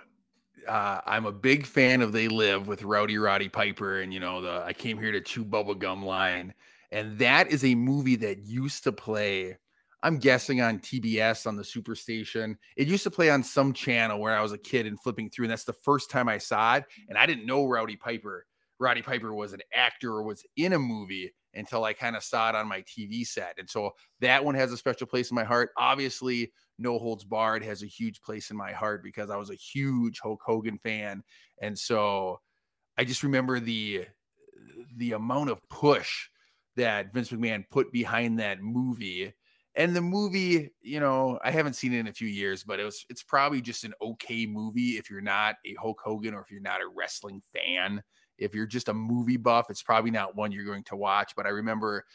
uh, 0.68 1.02
I'm 1.06 1.26
a 1.26 1.32
big 1.32 1.66
fan 1.66 2.02
of 2.02 2.12
They 2.12 2.28
Live 2.28 2.68
with 2.68 2.84
Rowdy 2.84 3.18
Roddy 3.18 3.50
Piper 3.50 4.02
and 4.02 4.14
you 4.14 4.20
know 4.20 4.42
the 4.42 4.64
I 4.66 4.74
came 4.74 4.98
here 4.98 5.12
to 5.12 5.22
chew 5.22 5.46
bubblegum 5.46 6.04
line. 6.04 6.54
And 6.92 7.18
that 7.20 7.52
is 7.52 7.66
a 7.66 7.76
movie 7.76 8.16
that 8.18 8.46
used 8.46 8.84
to 8.86 8.92
play, 8.94 9.58
I'm 10.04 10.18
guessing 10.20 10.62
on 10.62 10.80
TBS 10.80 11.46
on 11.46 11.58
the 11.58 11.64
Superstation. 11.64 12.56
It 12.78 12.88
used 12.88 13.04
to 13.04 13.12
play 13.12 13.30
on 13.30 13.44
some 13.44 13.74
channel 13.74 14.20
where 14.20 14.38
I 14.38 14.42
was 14.42 14.54
a 14.54 14.58
kid 14.58 14.86
and 14.86 15.00
flipping 15.02 15.30
through, 15.30 15.46
and 15.46 15.52
that's 15.52 15.66
the 15.66 15.74
first 15.74 16.10
time 16.10 16.30
I 16.30 16.38
saw 16.38 16.76
it. 16.76 16.86
And 17.10 17.18
I 17.18 17.26
didn't 17.26 17.46
know 17.46 17.66
Rowdy 17.66 17.98
Piper. 17.98 18.46
Roddy 18.80 19.02
Piper 19.02 19.34
was 19.34 19.54
an 19.54 19.62
actor 19.74 20.12
or 20.12 20.24
was 20.24 20.46
in 20.56 20.74
a 20.74 20.80
movie 20.80 21.34
until 21.54 21.84
I 21.84 21.94
kind 21.94 22.16
of 22.16 22.24
saw 22.24 22.50
it 22.50 22.56
on 22.56 22.68
my 22.68 22.82
TV 22.84 23.26
set. 23.26 23.56
And 23.58 23.70
so 23.70 23.92
that 24.22 24.46
one 24.46 24.56
has 24.56 24.72
a 24.72 24.78
special 24.78 25.08
place 25.08 25.32
in 25.32 25.36
my 25.36 25.44
heart. 25.44 25.72
Obviously, 25.78 26.52
No 26.80 27.00
Holds 27.00 27.24
Barred 27.24 27.64
has 27.64 27.84
a 27.84 27.88
huge 27.88 28.22
place 28.22 28.52
in 28.52 28.58
my 28.58 28.72
heart 28.72 29.04
because 29.04 29.30
I 29.30 29.38
was 29.38 29.50
a 29.50 29.56
huge 29.56 30.20
Hulk 30.20 30.42
Hogan 30.46 30.78
fan. 30.78 31.24
And 31.62 31.78
so 31.78 32.40
I 32.98 33.04
just 33.04 33.24
remember 33.24 33.60
the 33.60 34.06
the 34.96 35.14
amount 35.14 35.50
of 35.50 35.68
push 35.70 36.30
that 36.76 37.14
Vince 37.14 37.30
McMahon 37.30 37.66
put 37.70 37.92
behind 37.92 38.40
that 38.40 38.62
movie. 38.62 39.34
And 39.76 39.96
the 39.96 40.02
movie, 40.02 40.72
you 40.82 41.00
know, 41.00 41.40
I 41.44 41.52
haven't 41.52 41.74
seen 41.74 41.94
it 41.94 42.00
in 42.00 42.08
a 42.08 42.14
few 42.14 42.28
years, 42.28 42.64
but 42.64 42.80
it 42.80 42.84
was 42.84 43.06
it's 43.10 43.24
probably 43.24 43.62
just 43.62 43.84
an 43.84 43.94
okay 44.02 44.46
movie 44.46 44.98
if 44.98 45.10
you're 45.10 45.22
not 45.22 45.56
a 45.66 45.76
Hulk 45.80 46.02
Hogan 46.04 46.34
or 46.34 46.42
if 46.42 46.50
you're 46.50 46.62
not 46.62 46.82
a 46.82 46.90
wrestling 46.96 47.42
fan. 47.54 48.02
If 48.40 48.54
you're 48.54 48.68
just 48.68 48.90
a 48.90 48.94
movie 48.94 49.38
buff, 49.38 49.70
it's 49.70 49.84
probably 49.84 50.12
not 50.12 50.36
one 50.36 50.52
you're 50.52 50.66
going 50.66 50.84
to 50.86 50.96
watch. 50.96 51.34
But 51.36 51.46
I 51.46 51.50
remember 51.50 52.06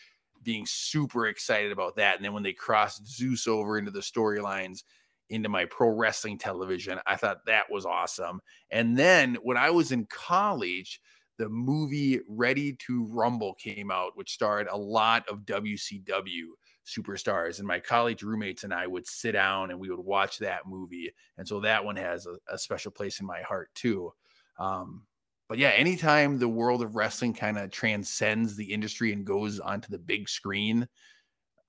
being 0.42 0.66
super 0.66 1.26
excited 1.26 1.72
about 1.72 1.96
that. 1.96 2.16
And 2.16 2.25
then 2.25 2.32
when 2.32 2.42
they 2.42 2.52
crossed 2.52 3.06
Zeus 3.06 3.46
over 3.46 3.78
into 3.78 3.90
the 3.90 4.00
storylines 4.00 4.82
into 5.30 5.49
my 5.49 5.64
pro 5.66 5.88
wrestling 5.88 6.38
television, 6.38 6.99
I 7.06 7.16
thought 7.16 7.46
that 7.46 7.70
was 7.70 7.87
awesome. 7.87 8.40
And 8.70 8.96
then 8.96 9.37
when 9.42 9.56
I 9.56 9.70
was 9.70 9.92
in 9.92 10.06
college, 10.06 11.00
the 11.38 11.49
movie 11.49 12.20
Ready 12.28 12.75
to 12.87 13.06
Rumble 13.06 13.54
came 13.54 13.90
out, 13.90 14.12
which 14.14 14.32
starred 14.32 14.68
a 14.70 14.76
lot 14.76 15.26
of 15.28 15.40
WCW 15.40 16.44
superstars. 16.87 17.58
And 17.58 17.66
my 17.66 17.80
college 17.80 18.22
roommates 18.22 18.64
and 18.64 18.75
I 18.75 18.87
would 18.87 19.06
sit 19.06 19.32
down 19.32 19.70
and 19.70 19.80
we 19.80 19.90
would 19.90 20.04
watch 20.04 20.38
that 20.38 20.66
movie. 20.66 21.11
And 21.38 21.46
so 21.46 21.61
that 21.61 21.84
one 21.84 21.96
has 21.96 22.26
a, 22.26 22.37
a 22.52 22.58
special 22.58 22.90
place 22.90 23.20
in 23.20 23.26
my 23.26 23.40
heart 23.42 23.70
too. 23.75 24.12
Um, 24.58 25.04
but 25.52 25.59
yeah, 25.59 25.68
anytime 25.76 26.38
the 26.38 26.49
world 26.49 26.80
of 26.80 26.97
wrestling 26.97 27.35
kind 27.35 27.59
of 27.59 27.71
transcends 27.71 28.56
the 28.56 28.73
industry 28.73 29.12
and 29.12 29.23
goes 29.23 29.61
onto 29.61 29.90
the 29.90 29.99
big 29.99 30.26
screen, 30.26 30.88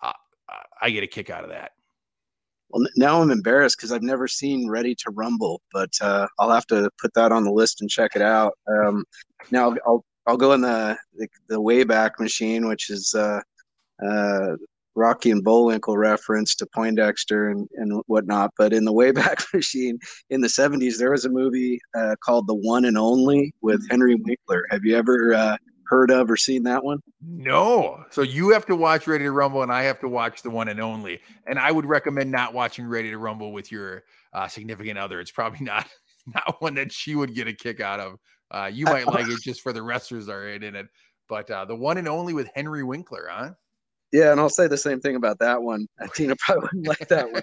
uh, 0.01 0.13
I 0.81 0.89
get 0.89 1.03
a 1.03 1.07
kick 1.07 1.29
out 1.29 1.43
of 1.43 1.49
that. 1.49 1.71
Well, 2.69 2.87
now 2.95 3.21
I'm 3.21 3.29
embarrassed 3.29 3.75
because 3.77 3.91
I've 3.91 4.01
never 4.01 4.25
seen 4.25 4.69
Ready 4.69 4.95
to 4.99 5.11
Rumble, 5.11 5.61
but 5.73 5.89
uh, 5.99 6.27
I'll 6.39 6.49
have 6.49 6.65
to 6.67 6.89
put 6.97 7.13
that 7.15 7.33
on 7.33 7.43
the 7.43 7.51
list 7.51 7.81
and 7.81 7.89
check 7.89 8.11
it 8.15 8.21
out. 8.21 8.53
Um, 8.69 9.03
now 9.51 9.75
I'll 9.85 10.05
I'll 10.27 10.37
go 10.37 10.53
in 10.53 10.61
the 10.61 10.97
the, 11.15 11.27
the 11.49 11.59
Wayback 11.59 12.21
Machine, 12.21 12.69
which 12.69 12.89
is 12.89 13.13
uh, 13.13 13.41
uh, 14.01 14.55
Rocky 14.95 15.31
and 15.31 15.43
Bullwinkle 15.43 15.97
reference 15.97 16.55
to 16.55 16.65
Poindexter 16.65 17.49
and, 17.49 17.67
and 17.75 18.01
whatnot. 18.07 18.51
But 18.57 18.73
in 18.73 18.85
the 18.85 18.93
Wayback 18.93 19.45
Machine 19.53 19.99
in 20.29 20.41
the 20.41 20.47
70s, 20.47 20.97
there 20.97 21.11
was 21.11 21.25
a 21.25 21.29
movie 21.29 21.79
uh, 21.95 22.15
called 22.23 22.47
The 22.47 22.55
One 22.55 22.85
and 22.85 22.97
Only 22.97 23.53
with 23.61 23.81
mm. 23.81 23.91
Henry 23.91 24.15
Winkler. 24.15 24.65
Have 24.69 24.83
you 24.83 24.95
ever 24.95 25.33
uh, 25.33 25.57
heard 25.87 26.11
of 26.11 26.29
or 26.29 26.37
seen 26.37 26.63
that 26.63 26.83
one? 26.83 26.99
No. 27.21 28.03
So 28.11 28.21
you 28.21 28.51
have 28.51 28.65
to 28.67 28.75
watch 28.75 29.07
Ready 29.07 29.25
to 29.25 29.31
Rumble, 29.31 29.63
and 29.63 29.71
I 29.71 29.83
have 29.83 29.99
to 30.01 30.09
watch 30.09 30.41
The 30.41 30.49
One 30.49 30.67
and 30.67 30.79
Only. 30.79 31.19
And 31.47 31.57
I 31.57 31.71
would 31.71 31.85
recommend 31.85 32.31
not 32.31 32.53
watching 32.53 32.85
Ready 32.85 33.09
to 33.11 33.17
Rumble 33.17 33.51
with 33.51 33.71
your 33.71 34.03
uh, 34.33 34.47
significant 34.47 34.97
other. 34.97 35.19
It's 35.19 35.31
probably 35.31 35.59
not 35.65 35.87
not 36.25 36.61
one 36.61 36.75
that 36.75 36.91
she 36.91 37.15
would 37.15 37.35
get 37.35 37.47
a 37.47 37.53
kick 37.53 37.79
out 37.79 37.99
of. 37.99 38.19
Uh, 38.51 38.69
you 38.71 38.85
might 38.85 39.07
like 39.13 39.27
it 39.27 39.41
just 39.41 39.61
for 39.61 39.73
the 39.73 39.81
wrestlers 39.81 40.29
are 40.29 40.47
in 40.49 40.75
it. 40.75 40.87
But 41.29 41.49
uh, 41.49 41.65
the 41.65 41.75
one 41.75 41.97
and 41.97 42.07
only 42.07 42.33
with 42.33 42.49
Henry 42.53 42.83
Winkler, 42.83 43.27
huh? 43.31 43.51
Yeah, 44.13 44.31
and 44.31 44.39
I'll 44.39 44.47
say 44.47 44.67
the 44.67 44.77
same 44.77 45.01
thing 45.01 45.15
about 45.15 45.39
that 45.39 45.61
one. 45.61 45.87
Tina 46.15 46.35
probably 46.37 46.69
wouldn't 46.71 46.87
like 46.87 47.07
that 47.09 47.33
one. 47.33 47.41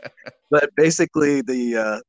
but 0.50 0.70
basically, 0.76 1.42
the 1.42 1.76
uh, 1.76 2.00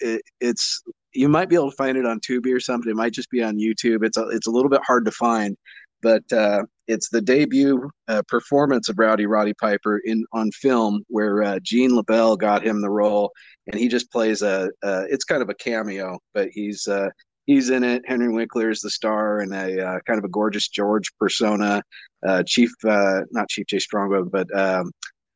it, 0.00 0.20
it's 0.40 0.82
you 1.14 1.30
might 1.30 1.48
be 1.48 1.56
able 1.56 1.70
to 1.70 1.76
find 1.76 1.96
it 1.96 2.04
on 2.04 2.20
Tubi 2.20 2.54
or 2.54 2.60
something. 2.60 2.90
It 2.90 2.96
might 2.96 3.14
just 3.14 3.30
be 3.30 3.42
on 3.42 3.56
YouTube. 3.56 4.04
It's 4.04 4.18
a, 4.18 4.28
it's 4.28 4.46
a 4.46 4.50
little 4.50 4.68
bit 4.68 4.82
hard 4.86 5.06
to 5.06 5.10
find, 5.12 5.56
but 6.02 6.30
uh, 6.30 6.64
it's 6.88 7.08
the 7.08 7.22
debut 7.22 7.88
uh, 8.06 8.20
performance 8.28 8.90
of 8.90 8.98
Rowdy 8.98 9.24
Roddy 9.24 9.54
Piper 9.54 9.98
in 10.04 10.26
on 10.34 10.50
film, 10.50 11.02
where 11.08 11.42
uh, 11.42 11.58
Gene 11.62 11.92
LeBell 11.92 12.36
got 12.36 12.66
him 12.66 12.82
the 12.82 12.90
role, 12.90 13.32
and 13.66 13.80
he 13.80 13.88
just 13.88 14.12
plays 14.12 14.42
a. 14.42 14.70
it's 14.82 15.24
kind 15.24 15.40
of 15.40 15.48
a 15.48 15.54
cameo, 15.54 16.18
but 16.34 16.50
he's 16.50 16.86
uh, 16.86 17.08
he's 17.46 17.70
in 17.70 17.84
it. 17.84 18.02
Henry 18.06 18.32
Winkler 18.32 18.70
is 18.70 18.80
the 18.80 18.90
star 18.90 19.40
and 19.40 19.52
a 19.52 19.86
uh, 19.86 20.00
kind 20.06 20.18
of 20.18 20.24
a 20.24 20.28
gorgeous 20.28 20.68
George 20.68 21.12
persona. 21.18 21.82
Uh, 22.26 22.42
Chief, 22.46 22.70
uh, 22.84 23.20
not 23.30 23.48
Chief 23.48 23.66
Jay 23.66 23.78
Strongbow, 23.78 24.24
but 24.24 24.46
um, 24.58 24.90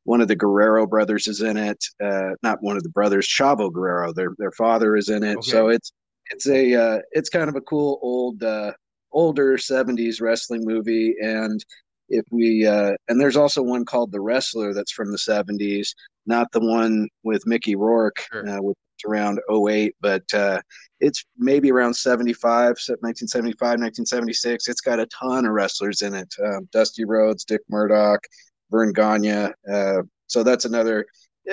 one 0.04 0.20
of 0.20 0.28
the 0.28 0.36
Guerrero 0.36 0.86
brothers 0.86 1.26
is 1.26 1.42
in 1.42 1.56
it. 1.56 1.82
Uh, 2.02 2.30
not 2.42 2.62
one 2.62 2.76
of 2.76 2.82
the 2.82 2.88
brothers, 2.88 3.28
Chavo 3.28 3.72
Guerrero. 3.72 4.12
Their 4.12 4.30
their 4.38 4.52
father 4.52 4.96
is 4.96 5.08
in 5.08 5.22
it. 5.22 5.38
Okay. 5.38 5.50
So 5.50 5.68
it's 5.68 5.92
it's 6.30 6.46
a 6.46 6.74
uh, 6.74 6.98
it's 7.12 7.28
kind 7.28 7.48
of 7.48 7.56
a 7.56 7.60
cool 7.60 7.98
old 8.02 8.42
uh, 8.42 8.72
older 9.12 9.56
'70s 9.56 10.20
wrestling 10.20 10.64
movie. 10.64 11.14
And 11.20 11.62
if 12.08 12.24
we 12.30 12.66
and 12.66 13.20
there's 13.20 13.36
also 13.36 13.62
one 13.62 13.84
called 13.84 14.12
The 14.12 14.20
Wrestler 14.20 14.72
that's 14.72 14.92
from 14.92 15.12
the 15.12 15.18
'70s, 15.18 15.88
not 16.26 16.50
the 16.52 16.60
one 16.60 17.08
with 17.22 17.46
Mickey 17.46 17.76
Rourke, 17.76 18.26
sure. 18.32 18.62
with 18.62 18.76
around 19.04 19.40
08, 19.50 19.94
but 20.00 20.22
uh, 20.34 20.60
it's 21.00 21.24
maybe 21.36 21.70
around 21.70 21.94
75, 21.94 22.70
1975, 22.70 23.60
1976. 23.60 24.68
It's 24.68 24.80
got 24.80 25.00
a 25.00 25.06
ton 25.06 25.46
of 25.46 25.52
wrestlers 25.52 26.02
in 26.02 26.14
it 26.14 26.32
um, 26.44 26.68
Dusty 26.72 27.04
Rhodes, 27.04 27.44
Dick 27.44 27.62
Murdoch, 27.68 28.24
Verne 28.70 28.92
Gagne. 28.92 29.52
Uh, 29.70 30.02
so 30.26 30.42
that's 30.42 30.64
another 30.64 31.06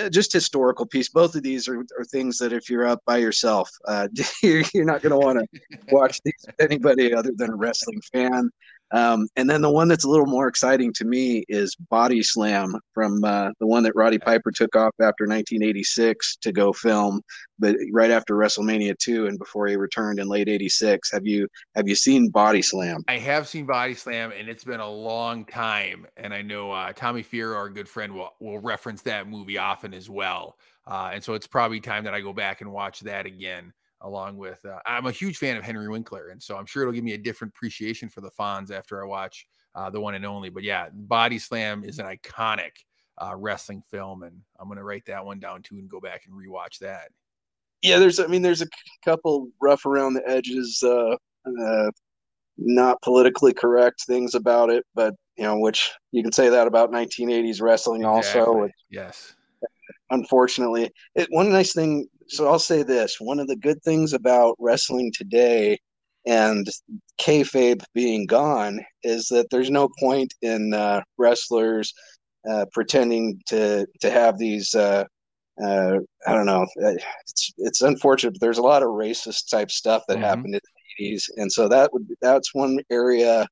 just 0.09 0.33
historical 0.33 0.85
piece. 0.85 1.09
Both 1.09 1.35
of 1.35 1.43
these 1.43 1.67
are, 1.67 1.79
are 1.79 2.05
things 2.11 2.37
that 2.39 2.53
if 2.53 2.69
you're 2.69 2.87
up 2.87 3.01
by 3.05 3.17
yourself, 3.17 3.69
uh, 3.87 4.07
you're, 4.43 4.63
you're 4.73 4.85
not 4.85 5.01
going 5.01 5.11
to 5.11 5.17
want 5.17 5.39
to 5.39 5.79
watch 5.91 6.19
these 6.23 6.33
with 6.45 6.55
anybody 6.59 7.13
other 7.13 7.31
than 7.35 7.51
a 7.51 7.55
wrestling 7.55 8.01
fan. 8.13 8.49
Um, 8.91 9.27
and 9.35 9.49
then 9.49 9.61
the 9.61 9.71
one 9.71 9.87
that's 9.87 10.03
a 10.03 10.09
little 10.09 10.27
more 10.27 10.47
exciting 10.47 10.93
to 10.93 11.05
me 11.05 11.43
is 11.49 11.75
Body 11.75 12.21
Slam 12.21 12.75
from 12.93 13.23
uh, 13.23 13.49
the 13.59 13.65
one 13.65 13.83
that 13.83 13.95
Roddy 13.95 14.19
Piper 14.19 14.51
took 14.51 14.75
off 14.75 14.93
after 15.01 15.25
1986 15.25 16.37
to 16.37 16.51
go 16.51 16.71
film, 16.71 17.21
but 17.57 17.75
right 17.91 18.11
after 18.11 18.35
WrestleMania 18.35 18.97
2 18.97 19.25
and 19.27 19.39
before 19.39 19.67
he 19.67 19.75
returned 19.75 20.19
in 20.19 20.27
late 20.27 20.47
86. 20.47 21.11
Have 21.11 21.25
you 21.25 21.47
have 21.75 21.87
you 21.87 21.95
seen 21.95 22.29
Body 22.29 22.61
Slam? 22.61 23.03
I 23.07 23.17
have 23.17 23.47
seen 23.47 23.65
Body 23.65 23.95
Slam 23.95 24.31
and 24.37 24.47
it's 24.47 24.63
been 24.63 24.79
a 24.79 24.89
long 24.89 25.45
time. 25.45 26.05
And 26.17 26.33
I 26.33 26.41
know 26.41 26.71
uh, 26.71 26.93
Tommy 26.93 27.23
Fierro, 27.23 27.55
our 27.55 27.69
good 27.69 27.89
friend, 27.89 28.13
will, 28.13 28.33
will 28.39 28.59
reference 28.59 29.01
that 29.03 29.27
movie 29.27 29.57
often 29.57 29.93
as 29.93 30.09
well. 30.09 30.57
Uh, 30.85 31.11
and 31.13 31.23
so 31.23 31.33
it's 31.33 31.47
probably 31.47 31.79
time 31.79 32.03
that 32.03 32.13
I 32.13 32.21
go 32.21 32.33
back 32.33 32.61
and 32.61 32.71
watch 32.71 32.99
that 33.01 33.25
again 33.25 33.73
along 34.05 34.37
with 34.37 34.63
uh, 34.65 34.79
I'm 34.85 35.07
a 35.07 35.11
huge 35.11 35.37
fan 35.37 35.57
of 35.57 35.63
Henry 35.63 35.89
Winkler, 35.89 36.29
and 36.29 36.41
so 36.41 36.55
I'm 36.55 36.65
sure 36.65 36.83
it'll 36.83 36.93
give 36.93 37.03
me 37.03 37.13
a 37.13 37.17
different 37.17 37.53
appreciation 37.55 38.07
for 38.07 38.21
the 38.21 38.29
Fonz 38.29 38.71
after 38.71 39.03
I 39.03 39.07
watch 39.07 39.47
uh, 39.73 39.89
the 39.89 39.99
one 39.99 40.13
and 40.13 40.25
only. 40.25 40.49
But 40.49 40.63
yeah, 40.63 40.89
Body 40.93 41.39
Slam 41.39 41.83
is 41.83 41.99
an 41.99 42.05
iconic 42.05 42.71
uh, 43.17 43.33
wrestling 43.35 43.81
film, 43.81 44.23
and 44.23 44.39
I'm 44.59 44.69
gonna 44.69 44.83
write 44.83 45.05
that 45.07 45.25
one 45.25 45.39
down 45.39 45.63
too 45.63 45.75
and 45.75 45.89
go 45.89 45.99
back 45.99 46.23
and 46.27 46.35
rewatch 46.35 46.77
that. 46.79 47.09
Yeah, 47.81 47.97
there's 47.97 48.19
I 48.19 48.27
mean 48.27 48.43
there's 48.43 48.61
a 48.61 48.67
couple 49.03 49.49
rough 49.59 49.85
around 49.85 50.13
the 50.13 50.27
edges, 50.29 50.81
uh, 50.83 51.15
uh, 51.61 51.91
not 52.57 53.01
politically 53.01 53.53
correct 53.53 54.03
things 54.05 54.35
about 54.35 54.69
it, 54.69 54.85
but 54.93 55.15
you 55.35 55.43
know 55.43 55.57
which 55.57 55.91
you 56.11 56.21
can 56.21 56.31
say 56.31 56.47
that 56.49 56.67
about 56.67 56.91
1980s 56.91 57.59
wrestling 57.59 58.03
exactly. 58.03 58.41
also. 58.41 58.69
Yes 58.89 59.35
unfortunately. 60.09 60.91
It, 61.15 61.27
one 61.31 61.51
nice 61.51 61.73
thing, 61.73 62.07
so 62.27 62.47
I'll 62.47 62.59
say 62.59 62.83
this: 62.83 63.17
one 63.19 63.39
of 63.39 63.47
the 63.47 63.55
good 63.55 63.81
things 63.83 64.13
about 64.13 64.55
wrestling 64.59 65.11
today 65.15 65.79
and 66.25 66.67
kayfabe 67.19 67.83
being 67.93 68.25
gone 68.25 68.79
is 69.03 69.27
that 69.27 69.49
there's 69.51 69.69
no 69.69 69.89
point 69.99 70.33
in 70.41 70.73
uh, 70.73 71.01
wrestlers 71.17 71.93
uh, 72.49 72.65
pretending 72.73 73.39
to 73.47 73.85
to 74.01 74.09
have 74.09 74.37
these. 74.37 74.73
Uh, 74.73 75.05
uh 75.63 75.99
I 76.27 76.33
don't 76.33 76.45
know. 76.45 76.65
It's 76.77 77.53
it's 77.57 77.81
unfortunate, 77.81 78.31
but 78.33 78.41
there's 78.41 78.57
a 78.57 78.63
lot 78.63 78.83
of 78.83 78.89
racist 78.89 79.49
type 79.49 79.71
stuff 79.71 80.03
that 80.07 80.15
mm-hmm. 80.15 80.23
happened 80.23 80.55
in 80.55 80.61
the 80.99 81.05
80s, 81.05 81.23
and 81.37 81.51
so 81.51 81.67
that 81.69 81.93
would 81.93 82.07
that's 82.21 82.53
one 82.53 82.79
area 82.89 83.47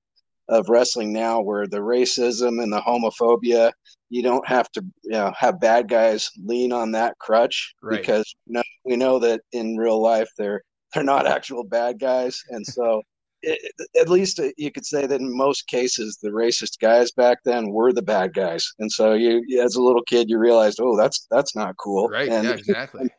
of 0.50 0.68
wrestling 0.68 1.14
now 1.14 1.42
where 1.42 1.68
the 1.68 1.78
racism 1.78 2.62
and 2.62 2.72
the 2.72 2.82
homophobia 2.82 3.72
you 4.14 4.22
don't 4.22 4.48
have 4.48 4.72
to 4.72 4.86
you 5.04 5.12
know, 5.12 5.34
have 5.36 5.60
bad 5.60 5.90
guys 5.90 6.30
lean 6.46 6.72
on 6.72 6.92
that 6.92 7.18
crutch 7.18 7.74
right. 7.82 8.00
because 8.00 8.36
you 8.46 8.54
know, 8.54 8.64
we 8.86 8.96
know 8.96 9.18
that 9.18 9.42
in 9.54 9.76
real 9.76 10.00
life 10.00 10.30
they're 10.38 10.62
they're 10.94 11.04
not 11.04 11.26
actual 11.26 11.64
bad 11.64 12.00
guys. 12.00 12.40
And 12.50 12.64
so 12.64 13.02
it, 13.42 13.60
at 14.00 14.10
least 14.10 14.40
you 14.56 14.72
could 14.72 14.86
say 14.86 15.08
that 15.08 15.20
in 15.20 15.36
most 15.36 15.66
cases 15.66 16.20
the 16.22 16.30
racist 16.30 16.80
guys 16.80 17.12
back 17.12 17.40
then 17.44 17.72
were 17.72 17.92
the 17.92 18.04
bad 18.04 18.36
guys. 18.36 18.72
And 18.78 18.92
so 18.92 19.14
you 19.14 19.44
as 19.60 19.76
a 19.76 19.82
little 19.82 20.04
kid 20.04 20.30
you 20.30 20.38
realized 20.38 20.80
oh 20.80 20.96
that's 20.96 21.26
that's 21.32 21.56
not 21.56 21.76
cool. 21.78 22.08
Right. 22.08 22.30
And, 22.30 22.48
yeah 22.48 22.54
exactly. 22.58 23.10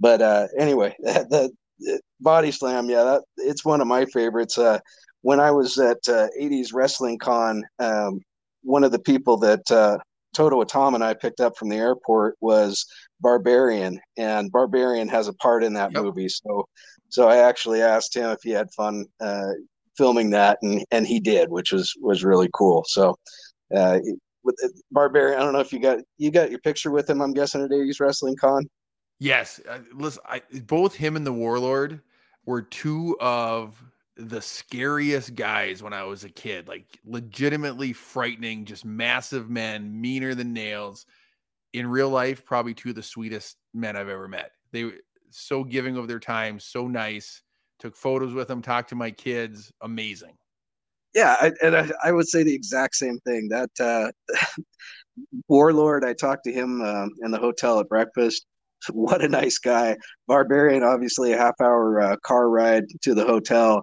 But 0.00 0.22
uh 0.22 0.48
anyway 0.58 0.96
the, 1.00 1.50
the 1.80 2.00
body 2.20 2.50
slam 2.50 2.88
yeah 2.88 3.04
that 3.04 3.22
it's 3.36 3.64
one 3.64 3.82
of 3.82 3.86
my 3.86 4.06
favorites. 4.06 4.56
Uh 4.56 4.78
when 5.22 5.38
I 5.38 5.50
was 5.50 5.78
at 5.78 5.98
uh, 6.08 6.28
80s 6.40 6.72
Wrestling 6.72 7.18
Con, 7.18 7.62
um, 7.78 8.22
one 8.62 8.84
of 8.84 8.90
the 8.90 8.98
people 8.98 9.36
that 9.36 9.70
uh, 9.70 9.98
Toto 10.32 10.62
Atama 10.62 10.94
and 10.94 11.04
I 11.04 11.14
picked 11.14 11.40
up 11.40 11.56
from 11.56 11.68
the 11.68 11.76
airport 11.76 12.36
was 12.40 12.86
Barbarian, 13.20 14.00
and 14.16 14.50
Barbarian 14.50 15.08
has 15.08 15.28
a 15.28 15.32
part 15.34 15.64
in 15.64 15.74
that 15.74 15.92
yep. 15.92 16.02
movie. 16.02 16.28
So, 16.28 16.66
so 17.08 17.28
I 17.28 17.38
actually 17.38 17.82
asked 17.82 18.14
him 18.14 18.30
if 18.30 18.38
he 18.42 18.50
had 18.50 18.72
fun 18.72 19.06
uh, 19.20 19.52
filming 19.96 20.30
that, 20.30 20.58
and 20.62 20.84
and 20.90 21.06
he 21.06 21.20
did, 21.20 21.50
which 21.50 21.72
was 21.72 21.94
was 22.00 22.24
really 22.24 22.48
cool. 22.54 22.84
So, 22.88 23.16
uh, 23.74 23.98
with 24.42 24.56
uh, 24.64 24.68
Barbarian, 24.92 25.40
I 25.40 25.42
don't 25.42 25.52
know 25.52 25.60
if 25.60 25.72
you 25.72 25.80
got 25.80 25.98
you 26.18 26.30
got 26.30 26.50
your 26.50 26.60
picture 26.60 26.90
with 26.90 27.08
him. 27.10 27.20
I'm 27.20 27.32
guessing 27.32 27.62
at 27.62 27.70
80s 27.70 28.00
Wrestling 28.00 28.36
Con. 28.36 28.68
Yes, 29.18 29.60
uh, 29.68 29.80
listen, 29.92 30.22
I, 30.26 30.42
both 30.66 30.94
him 30.94 31.14
and 31.14 31.26
the 31.26 31.32
Warlord 31.32 32.00
were 32.46 32.62
two 32.62 33.18
of 33.20 33.82
the 34.28 34.42
scariest 34.42 35.34
guys 35.34 35.82
when 35.82 35.92
I 35.92 36.04
was 36.04 36.24
a 36.24 36.28
kid, 36.28 36.68
like 36.68 36.98
legitimately 37.04 37.92
frightening, 37.92 38.64
just 38.64 38.84
massive 38.84 39.48
men, 39.48 40.00
meaner 40.00 40.34
than 40.34 40.52
nails. 40.52 41.06
In 41.72 41.86
real 41.86 42.10
life, 42.10 42.44
probably 42.44 42.74
two 42.74 42.90
of 42.90 42.96
the 42.96 43.02
sweetest 43.02 43.56
men 43.72 43.96
I've 43.96 44.08
ever 44.08 44.26
met. 44.26 44.50
They 44.72 44.84
were 44.84 44.94
so 45.30 45.62
giving 45.62 45.96
of 45.96 46.08
their 46.08 46.18
time, 46.18 46.58
so 46.58 46.88
nice. 46.88 47.42
Took 47.78 47.96
photos 47.96 48.34
with 48.34 48.48
them, 48.48 48.60
talked 48.60 48.90
to 48.90 48.96
my 48.96 49.10
kids. 49.10 49.72
Amazing. 49.80 50.36
Yeah, 51.14 51.36
I, 51.40 51.52
and 51.62 51.76
I, 51.76 51.90
I, 52.04 52.12
would 52.12 52.28
say 52.28 52.42
the 52.42 52.54
exact 52.54 52.94
same 52.96 53.18
thing. 53.20 53.48
That 53.48 53.70
uh, 53.80 54.10
Warlord, 55.48 56.04
I 56.04 56.12
talked 56.12 56.44
to 56.44 56.52
him 56.52 56.82
um, 56.82 57.10
in 57.22 57.30
the 57.30 57.38
hotel 57.38 57.80
at 57.80 57.88
breakfast. 57.88 58.44
What 58.92 59.22
a 59.22 59.28
nice 59.28 59.58
guy. 59.58 59.98
Barbarian, 60.26 60.82
obviously, 60.82 61.32
a 61.32 61.36
half 61.36 61.54
hour 61.60 62.00
uh, 62.00 62.16
car 62.24 62.48
ride 62.48 62.84
to 63.02 63.12
the 63.12 63.26
hotel 63.26 63.82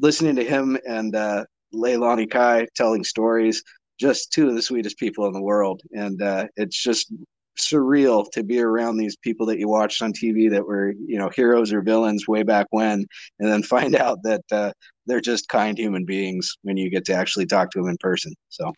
listening 0.00 0.36
to 0.36 0.44
him 0.44 0.78
and 0.86 1.14
uh, 1.14 1.44
Leilani 1.74 2.30
Kai 2.30 2.66
telling 2.74 3.04
stories, 3.04 3.62
just 3.98 4.32
two 4.32 4.48
of 4.48 4.54
the 4.54 4.62
sweetest 4.62 4.98
people 4.98 5.26
in 5.26 5.32
the 5.32 5.42
world, 5.42 5.82
and 5.92 6.22
uh, 6.22 6.46
it's 6.56 6.80
just 6.80 7.12
surreal 7.58 8.30
to 8.30 8.44
be 8.44 8.60
around 8.60 8.96
these 8.96 9.16
people 9.16 9.44
that 9.46 9.58
you 9.58 9.68
watched 9.68 10.00
on 10.00 10.12
TV 10.12 10.48
that 10.48 10.64
were 10.64 10.92
you 10.92 11.18
know 11.18 11.28
heroes 11.34 11.72
or 11.72 11.82
villains 11.82 12.28
way 12.28 12.42
back 12.42 12.66
when, 12.70 13.04
and 13.40 13.52
then 13.52 13.62
find 13.74 13.96
out 13.96 14.22
that 14.22 14.42
uh, 14.52 14.72
they're 15.06 15.20
just 15.20 15.48
kind 15.48 15.76
human 15.76 16.04
beings 16.04 16.56
when 16.62 16.76
you 16.76 16.90
get 16.90 17.04
to 17.06 17.14
actually 17.14 17.46
talk 17.46 17.70
to 17.70 17.80
them 17.80 17.88
in 17.88 17.96
person. 17.98 18.32
So 18.48 18.72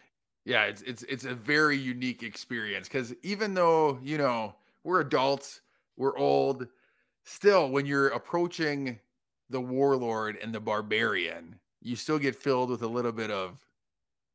yeah, 0.44 0.64
it's 0.64 0.82
it's 0.82 1.02
it's 1.04 1.24
a 1.24 1.34
very 1.34 1.76
unique 1.76 2.22
experience 2.22 2.88
because 2.88 3.14
even 3.22 3.54
though 3.54 3.98
you 4.02 4.18
know 4.18 4.54
we're 4.84 5.00
adults, 5.00 5.60
we're 5.96 6.16
old, 6.16 6.66
still 7.24 7.68
when 7.68 7.84
you're 7.84 8.08
approaching 8.08 8.98
the 9.50 9.60
warlord 9.60 10.38
and 10.42 10.54
the 10.54 10.60
barbarian, 10.60 11.58
you 11.82 11.96
still 11.96 12.18
get 12.18 12.36
filled 12.36 12.70
with 12.70 12.82
a 12.82 12.88
little 12.88 13.12
bit 13.12 13.30
of 13.30 13.64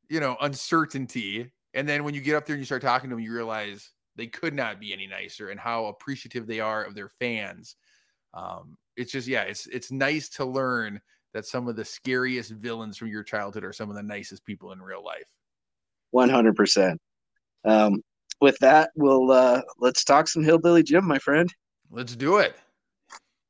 you 0.10 0.20
know 0.20 0.38
uncertainty. 0.42 1.50
And 1.74 1.90
then 1.90 2.04
when 2.04 2.14
you 2.14 2.22
get 2.22 2.36
up 2.36 2.46
there 2.46 2.54
and 2.54 2.62
you 2.62 2.66
start 2.66 2.82
talking 2.82 3.10
to 3.10 3.16
them, 3.16 3.24
you 3.24 3.34
realize 3.34 3.92
they 4.16 4.28
could 4.28 4.54
not 4.54 4.80
be 4.80 4.94
any 4.94 5.08
nicer 5.08 5.50
and 5.50 5.60
how 5.60 5.86
appreciative 5.86 6.48
they 6.48 6.60
are 6.60 6.84
of 6.84 6.96
their 6.96 7.10
fans. 7.10 7.76
Um, 8.34 8.78
it's 8.96 9.12
just 9.12 9.28
yeah, 9.28 9.44
it's 9.44 9.68
it's 9.68 9.92
nice 9.92 10.30
to 10.30 10.46
learn 10.46 11.02
that 11.34 11.46
some 11.46 11.68
of 11.68 11.76
the 11.76 11.84
scariest 11.86 12.52
villains 12.52 12.98
from 12.98 13.10
your 13.10 13.24
childhood 13.24 13.64
are 13.64 13.74
some 13.74 13.90
of 13.90 13.96
the 13.96 14.04
nicest 14.04 14.46
people 14.46 14.72
in 14.72 14.82
real 14.82 15.04
life. 15.04 15.34
One 16.12 16.30
hundred 16.30 16.56
percent. 16.56 17.00
Um, 17.66 18.02
with 18.42 18.58
that, 18.60 18.92
we'll 18.96 19.32
uh, 19.32 19.62
let's 19.80 20.04
talk 20.04 20.28
some 20.28 20.44
hillbilly 20.44 20.84
Jim, 20.84 21.06
my 21.06 21.20
friend. 21.20 21.54
Let's 21.90 22.16
do 22.16 22.38
it. 22.38 22.56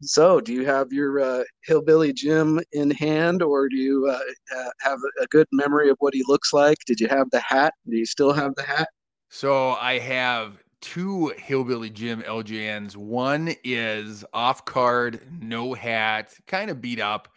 So, 0.06 0.40
do 0.40 0.54
you 0.54 0.66
have 0.66 0.94
your 0.94 1.20
uh, 1.20 1.44
hillbilly 1.64 2.14
Jim 2.14 2.60
in 2.72 2.92
hand, 2.92 3.42
or 3.42 3.68
do 3.70 3.78
you 3.78 4.08
uh, 4.08 4.70
have 4.82 5.00
a 5.22 5.28
good 5.28 5.48
memory 5.52 5.90
of 5.90 5.98
what 6.00 6.14
he 6.14 6.24
looks 6.28 6.54
like? 6.54 6.78
Did 6.86 7.00
you 7.00 7.08
have 7.08 7.30
the 7.32 7.40
hat? 7.40 7.74
Do 7.90 7.98
you 7.98 8.06
still 8.06 8.34
have 8.34 8.56
the 8.56 8.64
hat? 8.64 8.88
So 9.30 9.72
I 9.72 10.00
have 10.00 10.64
two 10.86 11.34
Hillbilly 11.38 11.90
Jim 11.90 12.22
LJNs. 12.22 12.96
One 12.96 13.56
is 13.64 14.24
off 14.34 14.66
card, 14.66 15.22
no 15.42 15.74
hat, 15.74 16.34
kind 16.48 16.70
of 16.70 16.80
beat 16.80 17.00
up. 17.00 17.28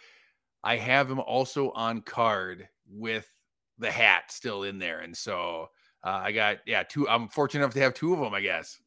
I 0.62 0.76
have 0.76 1.10
him 1.10 1.18
also 1.18 1.70
on 1.70 2.02
card 2.02 2.68
with 2.86 3.26
the 3.78 3.90
hat 3.90 4.30
still 4.30 4.64
in 4.64 4.78
there. 4.78 5.00
And 5.00 5.16
so 5.16 5.68
uh, 6.04 6.20
I 6.24 6.32
got, 6.32 6.58
yeah, 6.66 6.82
two. 6.82 7.08
I'm 7.08 7.28
fortunate 7.28 7.64
enough 7.64 7.74
to 7.74 7.80
have 7.80 7.94
two 7.94 8.12
of 8.12 8.20
them, 8.20 8.34
I 8.34 8.42
guess. 8.42 8.78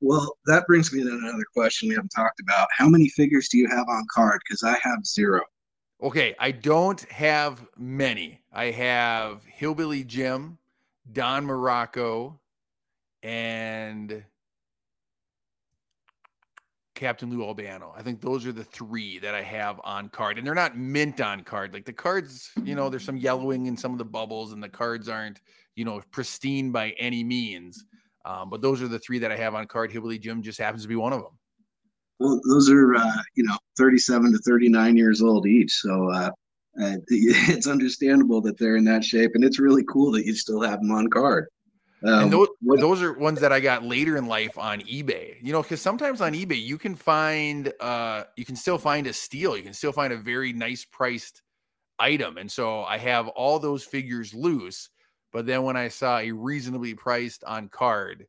Well, 0.00 0.36
that 0.46 0.66
brings 0.66 0.92
me 0.92 1.02
to 1.02 1.08
another 1.08 1.44
question 1.54 1.88
we 1.88 1.94
haven't 1.94 2.12
talked 2.14 2.40
about. 2.40 2.68
How 2.76 2.88
many 2.88 3.08
figures 3.08 3.48
do 3.48 3.58
you 3.58 3.68
have 3.68 3.88
on 3.88 4.06
card? 4.12 4.40
Because 4.46 4.62
I 4.62 4.78
have 4.82 5.04
zero. 5.04 5.40
Okay, 6.00 6.36
I 6.38 6.52
don't 6.52 7.00
have 7.10 7.66
many. 7.76 8.40
I 8.52 8.66
have 8.66 9.44
Hillbilly 9.44 10.04
Jim, 10.04 10.58
Don 11.12 11.44
Muraco, 11.44 12.38
and 13.24 14.22
Captain 16.94 17.30
Lou 17.30 17.42
Albano. 17.42 17.92
I 17.96 18.02
think 18.02 18.20
those 18.20 18.46
are 18.46 18.52
the 18.52 18.62
three 18.62 19.18
that 19.18 19.34
I 19.34 19.42
have 19.42 19.80
on 19.82 20.08
card. 20.08 20.38
And 20.38 20.46
they're 20.46 20.54
not 20.54 20.78
mint 20.78 21.20
on 21.20 21.42
card. 21.42 21.72
Like 21.74 21.84
the 21.84 21.92
cards, 21.92 22.50
you 22.62 22.76
know, 22.76 22.88
there's 22.88 23.04
some 23.04 23.16
yellowing 23.16 23.66
in 23.66 23.76
some 23.76 23.90
of 23.90 23.98
the 23.98 24.04
bubbles, 24.04 24.52
and 24.52 24.62
the 24.62 24.68
cards 24.68 25.08
aren't, 25.08 25.40
you 25.74 25.84
know, 25.84 26.00
pristine 26.12 26.70
by 26.70 26.90
any 26.98 27.24
means. 27.24 27.84
Um, 28.28 28.50
but 28.50 28.60
those 28.60 28.82
are 28.82 28.88
the 28.88 28.98
three 28.98 29.18
that 29.20 29.32
I 29.32 29.36
have 29.36 29.54
on 29.54 29.66
card. 29.66 29.90
Hillbilly 29.90 30.18
Jim 30.18 30.42
just 30.42 30.58
happens 30.58 30.82
to 30.82 30.88
be 30.88 30.96
one 30.96 31.14
of 31.14 31.22
them. 31.22 31.32
Well, 32.20 32.40
those 32.46 32.68
are, 32.68 32.94
uh, 32.94 33.22
you 33.34 33.44
know, 33.44 33.56
37 33.78 34.32
to 34.32 34.38
39 34.38 34.96
years 34.96 35.22
old 35.22 35.46
each. 35.46 35.72
So 35.72 36.10
uh, 36.10 36.30
uh, 36.80 36.96
it's 37.08 37.66
understandable 37.66 38.42
that 38.42 38.58
they're 38.58 38.76
in 38.76 38.84
that 38.84 39.02
shape, 39.02 39.30
and 39.34 39.42
it's 39.42 39.58
really 39.58 39.84
cool 39.88 40.12
that 40.12 40.26
you 40.26 40.34
still 40.34 40.60
have 40.60 40.80
them 40.80 40.90
on 40.90 41.08
card. 41.08 41.46
Um, 42.04 42.24
and 42.24 42.32
those, 42.32 42.48
what, 42.60 42.80
those 42.80 43.02
are 43.02 43.14
ones 43.14 43.40
that 43.40 43.52
I 43.52 43.60
got 43.60 43.82
later 43.82 44.18
in 44.18 44.26
life 44.26 44.58
on 44.58 44.80
eBay. 44.82 45.36
You 45.42 45.52
know, 45.52 45.62
because 45.62 45.80
sometimes 45.80 46.20
on 46.20 46.34
eBay 46.34 46.62
you 46.62 46.76
can 46.76 46.94
find, 46.94 47.72
uh, 47.80 48.24
you 48.36 48.44
can 48.44 48.56
still 48.56 48.78
find 48.78 49.06
a 49.06 49.12
steal. 49.12 49.56
You 49.56 49.62
can 49.62 49.72
still 49.72 49.92
find 49.92 50.12
a 50.12 50.16
very 50.18 50.52
nice 50.52 50.84
priced 50.84 51.42
item, 51.98 52.36
and 52.36 52.50
so 52.50 52.84
I 52.84 52.98
have 52.98 53.28
all 53.28 53.58
those 53.58 53.84
figures 53.84 54.34
loose. 54.34 54.90
But 55.32 55.46
then 55.46 55.62
when 55.62 55.76
I 55.76 55.88
saw 55.88 56.18
a 56.18 56.30
reasonably 56.30 56.94
priced 56.94 57.44
on 57.44 57.68
card, 57.68 58.26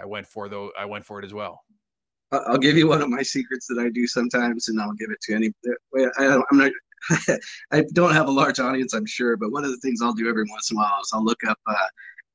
I 0.00 0.06
went 0.06 0.26
for 0.26 0.48
though 0.48 0.72
I 0.78 0.84
went 0.84 1.04
for 1.04 1.18
it 1.18 1.24
as 1.24 1.34
well. 1.34 1.62
I'll 2.30 2.58
give 2.58 2.76
you 2.76 2.88
one 2.88 3.00
of 3.00 3.08
my 3.08 3.22
secrets 3.22 3.66
that 3.68 3.78
I 3.78 3.88
do 3.88 4.06
sometimes, 4.06 4.68
and 4.68 4.80
I'll 4.80 4.92
give 4.92 5.10
it 5.10 5.20
to 5.22 5.34
any. 5.34 5.52
I, 6.18 6.24
am 6.24 6.42
not 6.52 6.72
I 7.72 7.84
don't 7.94 8.12
have 8.12 8.28
a 8.28 8.30
large 8.30 8.60
audience, 8.60 8.92
I'm 8.92 9.06
sure, 9.06 9.36
but 9.36 9.50
one 9.50 9.64
of 9.64 9.70
the 9.70 9.78
things 9.78 10.02
I'll 10.02 10.12
do 10.12 10.28
every 10.28 10.44
once 10.50 10.70
in 10.70 10.76
a 10.76 10.80
while 10.80 11.00
is 11.00 11.10
I'll 11.12 11.24
look 11.24 11.42
up 11.48 11.58
uh, 11.66 11.74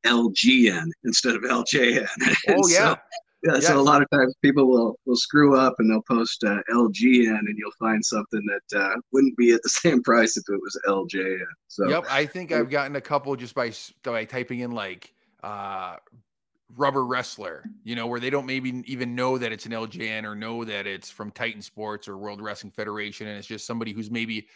LGN 0.05 0.89
instead 1.03 1.35
of 1.35 1.43
LJN. 1.43 2.07
Oh 2.49 2.67
yeah. 2.67 2.95
So, 2.95 2.97
yeah, 3.43 3.59
so 3.59 3.79
a 3.79 3.81
lot 3.81 4.01
of 4.01 4.09
times 4.09 4.33
people 4.41 4.67
will 4.67 4.97
will 5.05 5.15
screw 5.15 5.57
up 5.57 5.75
and 5.79 5.89
they'll 5.89 6.01
post 6.01 6.43
uh, 6.43 6.59
LGN, 6.71 7.39
and 7.39 7.57
you'll 7.57 7.71
find 7.79 8.03
something 8.03 8.41
that 8.45 8.79
uh, 8.79 8.95
wouldn't 9.11 9.35
be 9.37 9.51
at 9.51 9.61
the 9.63 9.69
same 9.83 10.01
price 10.01 10.37
if 10.37 10.43
it 10.47 10.59
was 10.61 10.79
LJN. 10.87 11.45
So 11.67 11.89
yep, 11.89 12.05
I 12.09 12.25
think 12.25 12.51
I've 12.51 12.69
gotten 12.69 12.95
a 12.95 13.01
couple 13.01 13.35
just 13.35 13.55
by 13.55 13.71
by 14.03 14.25
typing 14.25 14.59
in 14.59 14.71
like 14.71 15.13
uh, 15.43 15.97
rubber 16.75 17.05
wrestler, 17.05 17.63
you 17.83 17.95
know, 17.95 18.07
where 18.07 18.19
they 18.19 18.29
don't 18.29 18.45
maybe 18.45 18.81
even 18.85 19.15
know 19.15 19.37
that 19.37 19.51
it's 19.51 19.65
an 19.65 19.71
LJN 19.71 20.23
or 20.23 20.35
know 20.35 20.63
that 20.63 20.87
it's 20.87 21.09
from 21.09 21.31
Titan 21.31 21.61
Sports 21.61 22.07
or 22.07 22.17
World 22.17 22.41
Wrestling 22.41 22.71
Federation. 22.71 23.27
And 23.27 23.37
it's 23.37 23.47
just 23.47 23.65
somebody 23.65 23.91
who's 23.91 24.09
maybe 24.09 24.47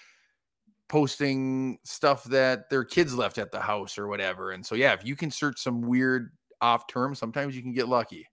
posting 0.87 1.77
stuff 1.83 2.23
that 2.25 2.69
their 2.69 2.83
kids 2.83 3.13
left 3.13 3.37
at 3.37 3.51
the 3.51 3.59
house 3.59 3.97
or 3.97 4.07
whatever. 4.07 4.51
And 4.51 4.65
so, 4.65 4.75
yeah, 4.75 4.93
if 4.93 5.05
you 5.05 5.15
can 5.15 5.29
search 5.29 5.59
some 5.59 5.81
weird 5.81 6.31
off 6.61 6.87
term, 6.87 7.13
sometimes 7.13 7.55
you 7.55 7.61
can 7.61 7.73
get 7.73 7.87
lucky. 7.87 8.27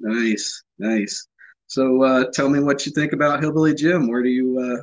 Nice, 0.00 0.62
nice. 0.78 1.26
So, 1.66 2.02
uh, 2.02 2.24
tell 2.32 2.48
me 2.48 2.60
what 2.60 2.84
you 2.86 2.92
think 2.92 3.12
about 3.12 3.40
Hillbilly 3.40 3.74
Jim. 3.74 4.08
Where 4.08 4.22
do 4.22 4.28
you, 4.28 4.58
uh, 4.58 4.82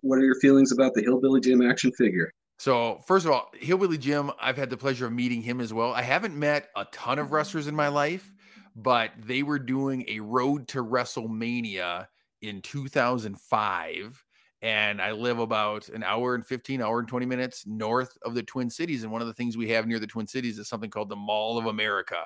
what 0.00 0.18
are 0.18 0.24
your 0.24 0.40
feelings 0.40 0.72
about 0.72 0.94
the 0.94 1.02
Hillbilly 1.02 1.40
Jim 1.40 1.62
action 1.62 1.92
figure? 1.92 2.32
So, 2.58 3.00
first 3.06 3.26
of 3.26 3.32
all, 3.32 3.50
Hillbilly 3.54 3.98
Jim, 3.98 4.30
I've 4.40 4.56
had 4.56 4.70
the 4.70 4.76
pleasure 4.76 5.06
of 5.06 5.12
meeting 5.12 5.42
him 5.42 5.60
as 5.60 5.72
well. 5.72 5.92
I 5.92 6.02
haven't 6.02 6.36
met 6.36 6.68
a 6.76 6.84
ton 6.92 7.18
of 7.18 7.32
wrestlers 7.32 7.66
in 7.66 7.74
my 7.74 7.88
life, 7.88 8.32
but 8.76 9.10
they 9.18 9.42
were 9.42 9.58
doing 9.58 10.04
a 10.08 10.20
road 10.20 10.68
to 10.68 10.84
WrestleMania 10.84 12.06
in 12.40 12.62
2005. 12.62 14.24
And 14.62 15.02
I 15.02 15.10
live 15.10 15.40
about 15.40 15.88
an 15.88 16.04
hour 16.04 16.36
and 16.36 16.46
15, 16.46 16.80
hour 16.80 17.00
and 17.00 17.08
20 17.08 17.26
minutes 17.26 17.64
north 17.66 18.16
of 18.22 18.34
the 18.34 18.44
Twin 18.44 18.70
Cities. 18.70 19.02
And 19.02 19.10
one 19.10 19.20
of 19.20 19.26
the 19.26 19.34
things 19.34 19.56
we 19.56 19.68
have 19.70 19.88
near 19.88 19.98
the 19.98 20.06
Twin 20.06 20.28
Cities 20.28 20.56
is 20.58 20.68
something 20.68 20.88
called 20.88 21.08
the 21.08 21.16
Mall 21.16 21.58
of 21.58 21.66
America. 21.66 22.22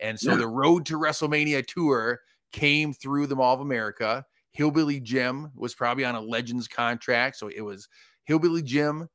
And 0.00 0.18
so 0.18 0.32
yeah. 0.32 0.38
the 0.38 0.48
Road 0.48 0.84
to 0.86 0.98
WrestleMania 0.98 1.64
tour 1.64 2.20
came 2.50 2.92
through 2.92 3.28
the 3.28 3.36
Mall 3.36 3.54
of 3.54 3.60
America. 3.60 4.24
Hillbilly 4.50 4.98
Jim 4.98 5.52
was 5.54 5.74
probably 5.76 6.04
on 6.04 6.16
a 6.16 6.20
Legends 6.20 6.66
contract. 6.66 7.36
So 7.36 7.48
it 7.48 7.60
was 7.60 7.88
Hillbilly 8.24 8.62
Jim, 8.62 9.08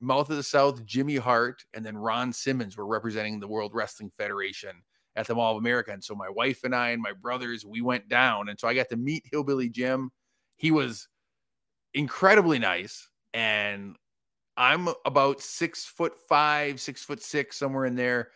Mouth 0.00 0.28
of 0.28 0.36
the 0.36 0.42
South, 0.42 0.84
Jimmy 0.84 1.16
Hart, 1.16 1.64
and 1.74 1.86
then 1.86 1.96
Ron 1.96 2.32
Simmons 2.32 2.76
were 2.76 2.86
representing 2.86 3.38
the 3.38 3.46
World 3.46 3.70
Wrestling 3.72 4.10
Federation 4.10 4.82
at 5.14 5.28
the 5.28 5.34
Mall 5.36 5.52
of 5.52 5.58
America. 5.58 5.92
And 5.92 6.02
so 6.02 6.16
my 6.16 6.28
wife 6.28 6.64
and 6.64 6.74
I 6.74 6.90
and 6.90 7.00
my 7.00 7.12
brothers, 7.12 7.64
we 7.64 7.82
went 7.82 8.08
down. 8.08 8.48
And 8.48 8.58
so 8.58 8.66
I 8.66 8.74
got 8.74 8.88
to 8.88 8.96
meet 8.96 9.24
Hillbilly 9.30 9.68
Jim. 9.68 10.10
He 10.56 10.72
was 10.72 11.08
incredibly 11.96 12.60
nice. 12.60 13.08
And 13.34 13.96
I'm 14.56 14.88
about 15.04 15.40
six 15.40 15.84
foot 15.84 16.14
five, 16.28 16.80
six 16.80 17.02
foot 17.02 17.20
six, 17.22 17.56
somewhere 17.56 17.86
in 17.86 17.96
there. 17.96 18.30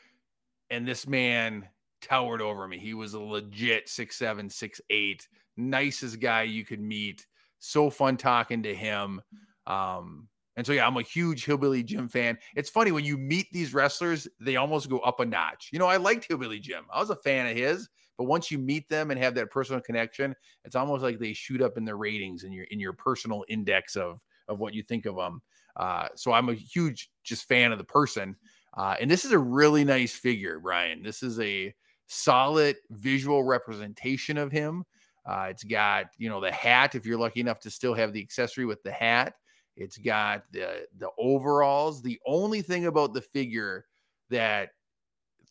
And 0.70 0.86
this 0.86 1.06
man 1.06 1.68
towered 2.02 2.42
over 2.42 2.66
me. 2.66 2.78
He 2.78 2.94
was 2.94 3.14
a 3.14 3.20
legit 3.20 3.88
six 3.88 4.16
seven, 4.16 4.50
six 4.50 4.80
eight, 4.90 5.28
nicest 5.56 6.18
guy 6.18 6.42
you 6.42 6.64
could 6.64 6.80
meet. 6.80 7.26
So 7.58 7.90
fun 7.90 8.16
talking 8.16 8.62
to 8.64 8.74
him. 8.74 9.20
Um, 9.66 10.28
and 10.56 10.66
so, 10.66 10.72
yeah, 10.72 10.86
I'm 10.86 10.96
a 10.96 11.02
huge 11.02 11.44
Hillbilly 11.44 11.82
Jim 11.82 12.08
fan. 12.08 12.38
It's 12.56 12.68
funny 12.68 12.92
when 12.92 13.04
you 13.04 13.16
meet 13.16 13.46
these 13.52 13.72
wrestlers, 13.72 14.26
they 14.40 14.56
almost 14.56 14.90
go 14.90 14.98
up 14.98 15.20
a 15.20 15.24
notch. 15.26 15.70
You 15.72 15.78
know, 15.78 15.86
I 15.86 15.96
liked 15.96 16.26
Hillbilly 16.26 16.58
Jim, 16.58 16.84
I 16.92 17.00
was 17.00 17.10
a 17.10 17.16
fan 17.16 17.46
of 17.46 17.56
his. 17.56 17.88
But 18.20 18.26
once 18.26 18.50
you 18.50 18.58
meet 18.58 18.86
them 18.90 19.10
and 19.10 19.18
have 19.18 19.34
that 19.36 19.50
personal 19.50 19.80
connection, 19.80 20.36
it's 20.66 20.76
almost 20.76 21.02
like 21.02 21.18
they 21.18 21.32
shoot 21.32 21.62
up 21.62 21.78
in 21.78 21.86
the 21.86 21.94
ratings 21.94 22.44
in 22.44 22.52
your 22.52 22.64
in 22.64 22.78
your 22.78 22.92
personal 22.92 23.46
index 23.48 23.96
of 23.96 24.20
of 24.46 24.58
what 24.58 24.74
you 24.74 24.82
think 24.82 25.06
of 25.06 25.16
them. 25.16 25.40
Uh, 25.74 26.08
so 26.16 26.30
I'm 26.30 26.50
a 26.50 26.54
huge 26.54 27.10
just 27.24 27.48
fan 27.48 27.72
of 27.72 27.78
the 27.78 27.84
person. 27.84 28.36
Uh, 28.76 28.94
and 29.00 29.10
this 29.10 29.24
is 29.24 29.32
a 29.32 29.38
really 29.38 29.84
nice 29.84 30.12
figure, 30.14 30.58
Brian. 30.58 31.02
This 31.02 31.22
is 31.22 31.40
a 31.40 31.74
solid 32.08 32.76
visual 32.90 33.42
representation 33.42 34.36
of 34.36 34.52
him. 34.52 34.84
Uh, 35.24 35.46
it's 35.48 35.64
got 35.64 36.08
you 36.18 36.28
know 36.28 36.42
the 36.42 36.52
hat. 36.52 36.94
If 36.94 37.06
you're 37.06 37.18
lucky 37.18 37.40
enough 37.40 37.60
to 37.60 37.70
still 37.70 37.94
have 37.94 38.12
the 38.12 38.20
accessory 38.20 38.66
with 38.66 38.82
the 38.82 38.92
hat, 38.92 39.32
it's 39.78 39.96
got 39.96 40.42
the 40.52 40.86
the 40.98 41.08
overalls. 41.16 42.02
The 42.02 42.20
only 42.26 42.60
thing 42.60 42.84
about 42.84 43.14
the 43.14 43.22
figure 43.22 43.86
that 44.28 44.72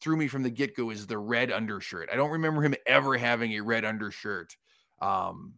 threw 0.02 0.18
me 0.18 0.28
from 0.28 0.44
the 0.44 0.50
get 0.50 0.76
go 0.76 0.90
is 0.90 1.08
the 1.08 1.18
red 1.18 1.52
undershirt. 1.52 2.10
I 2.12 2.16
don't 2.16 2.32
remember 2.32 2.62
him 2.62 2.76
ever 2.86 3.18
having 3.18 3.54
a 3.54 3.62
red 3.62 3.86
undershirt 3.86 4.56
um, 5.02 5.54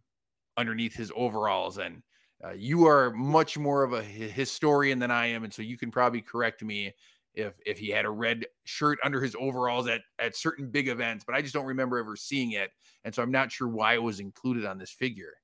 underneath 0.56 0.94
his 0.94 1.12
overalls, 1.14 1.78
and 1.78 2.02
uh, 2.44 2.52
you 2.52 2.86
are 2.86 3.12
much 3.12 3.56
more 3.56 3.84
of 3.84 3.92
a 3.92 4.02
historian 4.02 4.98
than 4.98 5.10
I 5.10 5.26
am, 5.26 5.44
and 5.44 5.52
so 5.52 5.62
you 5.62 5.78
can 5.78 5.90
probably 5.90 6.20
correct 6.20 6.62
me 6.62 6.92
if 7.34 7.54
if 7.64 7.78
he 7.78 7.88
had 7.88 8.04
a 8.04 8.10
red 8.10 8.44
shirt 8.64 8.98
under 9.04 9.20
his 9.20 9.36
overalls 9.38 9.88
at 9.88 10.02
at 10.18 10.36
certain 10.36 10.70
big 10.70 10.88
events. 10.88 11.24
But 11.24 11.34
I 11.34 11.42
just 11.42 11.54
don't 11.54 11.66
remember 11.66 11.98
ever 11.98 12.16
seeing 12.16 12.52
it, 12.52 12.70
and 13.04 13.14
so 13.14 13.22
I'm 13.22 13.30
not 13.30 13.52
sure 13.52 13.68
why 13.68 13.94
it 13.94 14.02
was 14.02 14.20
included 14.20 14.64
on 14.64 14.78
this 14.78 14.90
figure. 14.90 15.34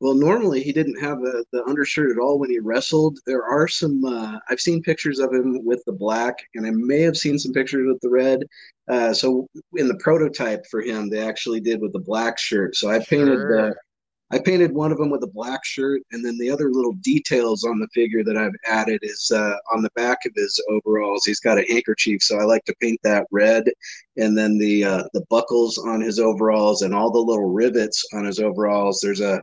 Well, 0.00 0.14
normally 0.14 0.62
he 0.62 0.72
didn't 0.72 0.98
have 1.00 1.18
a, 1.18 1.44
the 1.52 1.62
undershirt 1.66 2.10
at 2.10 2.18
all 2.18 2.38
when 2.38 2.48
he 2.48 2.58
wrestled. 2.58 3.18
There 3.26 3.44
are 3.44 3.68
some. 3.68 4.02
Uh, 4.04 4.38
I've 4.48 4.60
seen 4.60 4.82
pictures 4.82 5.18
of 5.18 5.32
him 5.32 5.62
with 5.64 5.84
the 5.84 5.92
black, 5.92 6.36
and 6.54 6.66
I 6.66 6.70
may 6.70 7.00
have 7.02 7.18
seen 7.18 7.38
some 7.38 7.52
pictures 7.52 7.86
with 7.86 8.00
the 8.00 8.08
red. 8.08 8.40
Uh, 8.88 9.12
so 9.12 9.46
in 9.76 9.88
the 9.88 9.96
prototype 9.96 10.64
for 10.70 10.80
him, 10.80 11.10
they 11.10 11.20
actually 11.20 11.60
did 11.60 11.82
with 11.82 11.92
the 11.92 12.00
black 12.00 12.38
shirt. 12.38 12.76
So 12.76 12.88
I 12.88 12.98
painted 12.98 13.36
sure. 13.36 13.68
the 13.68 13.74
I 14.32 14.38
painted 14.38 14.72
one 14.72 14.92
of 14.92 14.98
them 14.98 15.10
with 15.10 15.24
a 15.24 15.30
black 15.34 15.64
shirt, 15.64 16.02
and 16.12 16.24
then 16.24 16.38
the 16.38 16.50
other 16.50 16.70
little 16.70 16.92
details 17.02 17.64
on 17.64 17.80
the 17.80 17.88
figure 17.92 18.22
that 18.22 18.36
I've 18.36 18.54
added 18.64 19.00
is 19.02 19.30
uh, 19.34 19.56
on 19.72 19.82
the 19.82 19.90
back 19.96 20.18
of 20.24 20.32
his 20.36 20.62
overalls. 20.70 21.24
He's 21.24 21.40
got 21.40 21.58
a 21.58 21.66
handkerchief, 21.68 22.22
so 22.22 22.38
I 22.38 22.44
like 22.44 22.64
to 22.66 22.74
paint 22.80 23.00
that 23.02 23.26
red, 23.32 23.64
and 24.16 24.38
then 24.38 24.56
the 24.56 24.84
uh, 24.84 25.04
the 25.14 25.24
buckles 25.28 25.78
on 25.78 26.00
his 26.00 26.20
overalls 26.20 26.82
and 26.82 26.94
all 26.94 27.10
the 27.10 27.18
little 27.18 27.50
rivets 27.50 28.04
on 28.14 28.24
his 28.24 28.38
overalls. 28.38 29.00
There's 29.02 29.20
a 29.20 29.42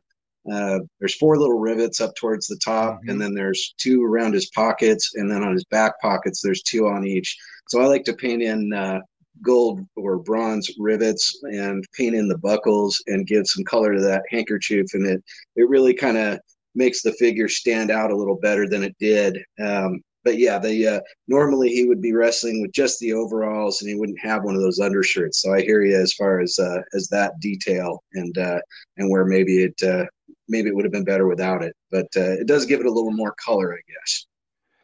uh, 0.52 0.80
there's 1.00 1.16
four 1.16 1.38
little 1.38 1.60
rivets 1.60 2.02
up 2.02 2.16
towards 2.16 2.48
the 2.48 2.60
top, 2.64 2.96
mm-hmm. 2.96 3.10
and 3.10 3.22
then 3.22 3.34
there's 3.34 3.74
two 3.78 4.04
around 4.04 4.34
his 4.34 4.50
pockets, 4.52 5.14
and 5.16 5.30
then 5.30 5.44
on 5.44 5.54
his 5.54 5.66
back 5.66 6.00
pockets 6.02 6.42
there's 6.42 6.64
two 6.64 6.88
on 6.88 7.06
each. 7.06 7.38
So 7.68 7.82
I 7.82 7.86
like 7.86 8.04
to 8.06 8.14
paint 8.14 8.42
in 8.42 8.72
uh, 8.74 9.02
gold 9.42 9.82
or 9.96 10.18
bronze 10.18 10.72
rivets 10.80 11.40
and 11.44 11.84
paint 11.96 12.16
in 12.16 12.28
the 12.28 12.38
buckles 12.38 13.02
and 13.08 13.28
give 13.28 13.48
some 13.48 13.64
color 13.66 13.94
to 13.94 14.02
that 14.02 14.24
handkerchief 14.30 14.86
and 14.94 15.06
it 15.06 15.24
it 15.56 15.70
really 15.70 15.94
kind 15.94 16.18
of 16.18 16.40
makes 16.76 17.02
the 17.02 17.14
figure 17.14 17.48
stand 17.48 17.92
out 17.92 18.12
a 18.12 18.16
little 18.16 18.38
better 18.42 18.68
than 18.68 18.84
it 18.84 18.96
did 19.00 19.38
um, 19.64 20.02
but 20.28 20.38
yeah 20.38 20.60
the 20.60 20.86
uh, 20.86 21.00
normally 21.30 21.70
he 21.70 21.88
would 21.88 22.02
be 22.02 22.12
wrestling 22.12 22.62
with 22.62 22.74
just 22.74 23.00
the 23.00 23.13
overalls 23.13 23.82
and 23.82 23.90
he 23.90 23.96
wouldn't 23.96 24.20
have 24.20 24.44
one 24.44 24.56
of 24.56 24.62
those 24.62 24.82
undershirts. 24.82 25.42
So 25.42 25.54
i 25.54 25.62
hear 25.62 25.82
you 25.84 25.96
as 25.96 26.12
far 26.12 26.42
as 26.42 26.60
uh, 26.60 26.82
as 26.94 27.08
that 27.08 27.40
detail 27.40 28.04
and 28.13 28.38
uh, 28.38 28.60
and 28.98 29.10
where 29.10 29.24
maybe 29.24 29.63
it 29.63 29.82
uh, 29.82 30.04
maybe 30.50 30.68
it 30.68 30.76
would 30.76 30.84
have 30.84 30.92
been 30.92 31.06
better 31.06 31.28
without 31.28 31.63
it. 31.63 31.74
But 31.92 32.08
uh, 32.18 32.42
it 32.42 32.46
does 32.46 32.66
give 32.66 32.82
it 32.82 32.86
a 32.86 32.92
little 32.92 33.13
more 33.13 33.34
color 33.44 33.74
i 33.74 33.80
guess. 33.88 34.28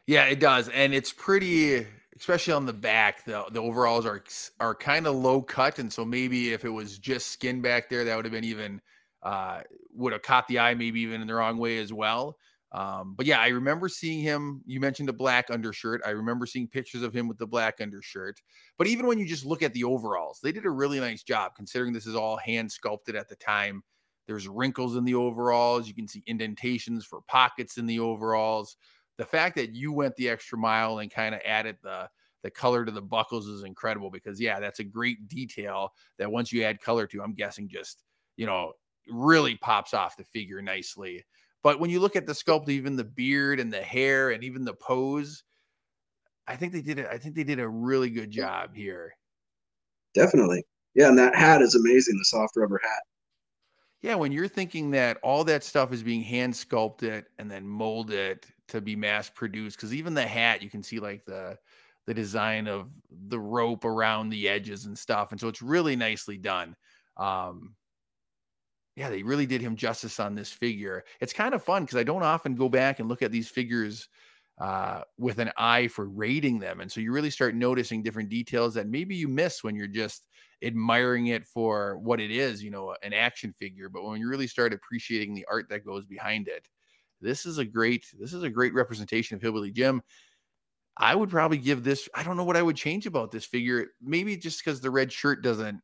Yeah 0.06 0.24
it 0.24 0.40
does. 0.40 0.70
And 0.70 0.94
it's 0.94 1.12
pretty 1.12 1.86
especially 2.16 2.54
on 2.54 2.64
the 2.64 2.72
back, 2.72 3.26
the 3.26 3.44
the 3.50 3.60
overalls 3.60 4.06
are 4.06 4.24
are 4.60 4.74
kind 4.74 5.06
of 5.06 5.14
low 5.14 5.42
cut, 5.42 5.78
and 5.78 5.92
so 5.92 6.06
maybe 6.06 6.54
if 6.54 6.64
it 6.64 6.70
was 6.70 6.98
just 6.98 7.32
skin 7.32 7.60
back 7.60 7.90
there, 7.90 8.02
that 8.04 8.16
would 8.16 8.24
have 8.24 8.32
been 8.32 8.44
even 8.44 8.80
uh, 9.22 9.60
would 9.92 10.14
have 10.14 10.22
caught 10.22 10.48
the 10.48 10.58
eye, 10.58 10.74
maybe 10.74 11.00
even 11.00 11.20
in 11.20 11.26
the 11.26 11.34
wrong 11.34 11.58
way 11.58 11.76
as 11.78 11.92
well. 11.92 12.38
Um, 12.74 13.14
but 13.16 13.24
yeah, 13.24 13.40
I 13.40 13.48
remember 13.48 13.88
seeing 13.88 14.20
him. 14.20 14.62
You 14.66 14.80
mentioned 14.80 15.08
a 15.08 15.12
black 15.14 15.46
undershirt. 15.50 16.02
I 16.04 16.10
remember 16.10 16.44
seeing 16.44 16.68
pictures 16.68 17.02
of 17.02 17.14
him 17.14 17.28
with 17.28 17.38
the 17.38 17.46
black 17.46 17.80
undershirt. 17.80 18.40
But 18.76 18.88
even 18.88 19.06
when 19.06 19.18
you 19.18 19.26
just 19.26 19.46
look 19.46 19.62
at 19.62 19.72
the 19.72 19.84
overalls, 19.84 20.40
they 20.42 20.52
did 20.52 20.66
a 20.66 20.70
really 20.70 21.00
nice 21.00 21.22
job 21.22 21.52
considering 21.56 21.92
this 21.92 22.06
is 22.06 22.16
all 22.16 22.36
hand 22.36 22.70
sculpted 22.70 23.14
at 23.14 23.28
the 23.28 23.36
time. 23.36 23.82
There's 24.26 24.48
wrinkles 24.48 24.96
in 24.96 25.04
the 25.04 25.14
overalls. 25.14 25.86
You 25.86 25.94
can 25.94 26.08
see 26.08 26.22
indentations 26.26 27.04
for 27.04 27.20
pockets 27.28 27.78
in 27.78 27.86
the 27.86 28.00
overalls 28.00 28.76
the 29.16 29.24
fact 29.24 29.56
that 29.56 29.74
you 29.74 29.92
went 29.92 30.16
the 30.16 30.28
extra 30.28 30.58
mile 30.58 30.98
and 30.98 31.10
kind 31.10 31.34
of 31.34 31.40
added 31.44 31.76
the 31.82 32.08
the 32.42 32.50
color 32.50 32.84
to 32.84 32.92
the 32.92 33.00
buckles 33.00 33.46
is 33.46 33.64
incredible 33.64 34.10
because 34.10 34.38
yeah, 34.38 34.60
that's 34.60 34.78
a 34.78 34.84
great 34.84 35.28
detail 35.28 35.90
that 36.18 36.30
once 36.30 36.52
you 36.52 36.62
add 36.62 36.78
color 36.78 37.06
to, 37.06 37.22
I'm 37.22 37.32
guessing 37.34 37.68
just 37.68 38.02
you 38.36 38.46
know 38.46 38.72
really 39.08 39.56
pops 39.56 39.94
off 39.94 40.16
the 40.16 40.24
figure 40.24 40.60
nicely. 40.60 41.24
But 41.64 41.80
when 41.80 41.90
you 41.90 41.98
look 41.98 42.14
at 42.14 42.26
the 42.26 42.34
sculpt, 42.34 42.68
even 42.68 42.94
the 42.94 43.04
beard 43.04 43.58
and 43.58 43.72
the 43.72 43.82
hair 43.82 44.30
and 44.30 44.44
even 44.44 44.64
the 44.64 44.74
pose, 44.74 45.42
I 46.46 46.56
think 46.56 46.74
they 46.74 46.82
did 46.82 46.98
it. 46.98 47.08
I 47.10 47.16
think 47.16 47.34
they 47.34 47.42
did 47.42 47.58
a 47.58 47.66
really 47.66 48.10
good 48.10 48.30
job 48.30 48.76
here. 48.76 49.16
Definitely, 50.14 50.62
yeah. 50.94 51.08
And 51.08 51.18
that 51.18 51.34
hat 51.34 51.62
is 51.62 51.74
amazing. 51.74 52.18
The 52.18 52.24
soft 52.26 52.56
rubber 52.56 52.80
hat. 52.84 53.02
Yeah, 54.02 54.16
when 54.16 54.30
you're 54.30 54.46
thinking 54.46 54.90
that 54.90 55.16
all 55.22 55.42
that 55.44 55.64
stuff 55.64 55.90
is 55.90 56.02
being 56.02 56.20
hand 56.20 56.54
sculpted 56.54 57.24
and 57.38 57.50
then 57.50 57.66
molded 57.66 58.44
to 58.68 58.82
be 58.82 58.94
mass 58.94 59.30
produced 59.30 59.78
because 59.78 59.94
even 59.94 60.12
the 60.12 60.26
hat 60.26 60.62
you 60.62 60.68
can 60.68 60.82
see 60.82 61.00
like 61.00 61.24
the 61.24 61.56
the 62.06 62.12
design 62.12 62.68
of 62.68 62.90
the 63.28 63.40
rope 63.40 63.86
around 63.86 64.28
the 64.28 64.46
edges 64.46 64.84
and 64.84 64.98
stuff 64.98 65.32
and 65.32 65.40
so 65.40 65.48
it's 65.48 65.62
really 65.62 65.96
nicely 65.96 66.36
done 66.36 66.76
um 67.16 67.74
yeah 68.96 69.10
they 69.10 69.22
really 69.22 69.46
did 69.46 69.60
him 69.60 69.76
justice 69.76 70.20
on 70.20 70.34
this 70.34 70.50
figure 70.50 71.04
it's 71.20 71.32
kind 71.32 71.54
of 71.54 71.62
fun 71.62 71.84
because 71.84 71.98
i 71.98 72.04
don't 72.04 72.22
often 72.22 72.54
go 72.54 72.68
back 72.68 72.98
and 73.00 73.08
look 73.08 73.22
at 73.22 73.32
these 73.32 73.48
figures 73.48 74.08
uh, 74.60 75.00
with 75.18 75.40
an 75.40 75.50
eye 75.56 75.88
for 75.88 76.08
rating 76.08 76.60
them 76.60 76.80
and 76.80 76.90
so 76.90 77.00
you 77.00 77.10
really 77.10 77.30
start 77.30 77.56
noticing 77.56 78.04
different 78.04 78.28
details 78.28 78.72
that 78.72 78.86
maybe 78.86 79.16
you 79.16 79.26
miss 79.26 79.64
when 79.64 79.74
you're 79.74 79.88
just 79.88 80.28
admiring 80.62 81.26
it 81.26 81.44
for 81.44 81.98
what 81.98 82.20
it 82.20 82.30
is 82.30 82.62
you 82.62 82.70
know 82.70 82.94
an 83.02 83.12
action 83.12 83.52
figure 83.52 83.88
but 83.88 84.04
when 84.04 84.20
you 84.20 84.28
really 84.28 84.46
start 84.46 84.72
appreciating 84.72 85.34
the 85.34 85.44
art 85.50 85.68
that 85.68 85.84
goes 85.84 86.06
behind 86.06 86.46
it 86.46 86.68
this 87.24 87.46
is 87.46 87.58
a 87.58 87.64
great 87.64 88.06
this 88.20 88.32
is 88.32 88.42
a 88.42 88.50
great 88.50 88.74
representation 88.74 89.34
of 89.34 89.42
Hillbilly 89.42 89.70
Jim. 89.70 90.02
I 90.96 91.14
would 91.14 91.30
probably 91.30 91.58
give 91.58 91.82
this. 91.82 92.08
I 92.14 92.22
don't 92.22 92.36
know 92.36 92.44
what 92.44 92.56
I 92.56 92.62
would 92.62 92.76
change 92.76 93.06
about 93.06 93.32
this 93.32 93.44
figure. 93.44 93.86
Maybe 94.00 94.36
just 94.36 94.64
because 94.64 94.80
the 94.80 94.90
red 94.90 95.10
shirt 95.10 95.42
doesn't 95.42 95.80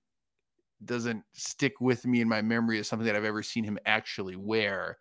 doesn't 0.85 1.23
stick 1.33 1.81
with 1.81 2.07
me 2.07 2.21
in 2.21 2.29
my 2.29 2.43
memory 2.43 2.79
as 2.79 2.89
something 2.89 3.07
that 3.07 3.17
I've 3.17 3.25
ever 3.25 3.43
seen 3.43 3.65
him 3.65 3.79
actually 3.87 4.37
wear. 4.37 4.99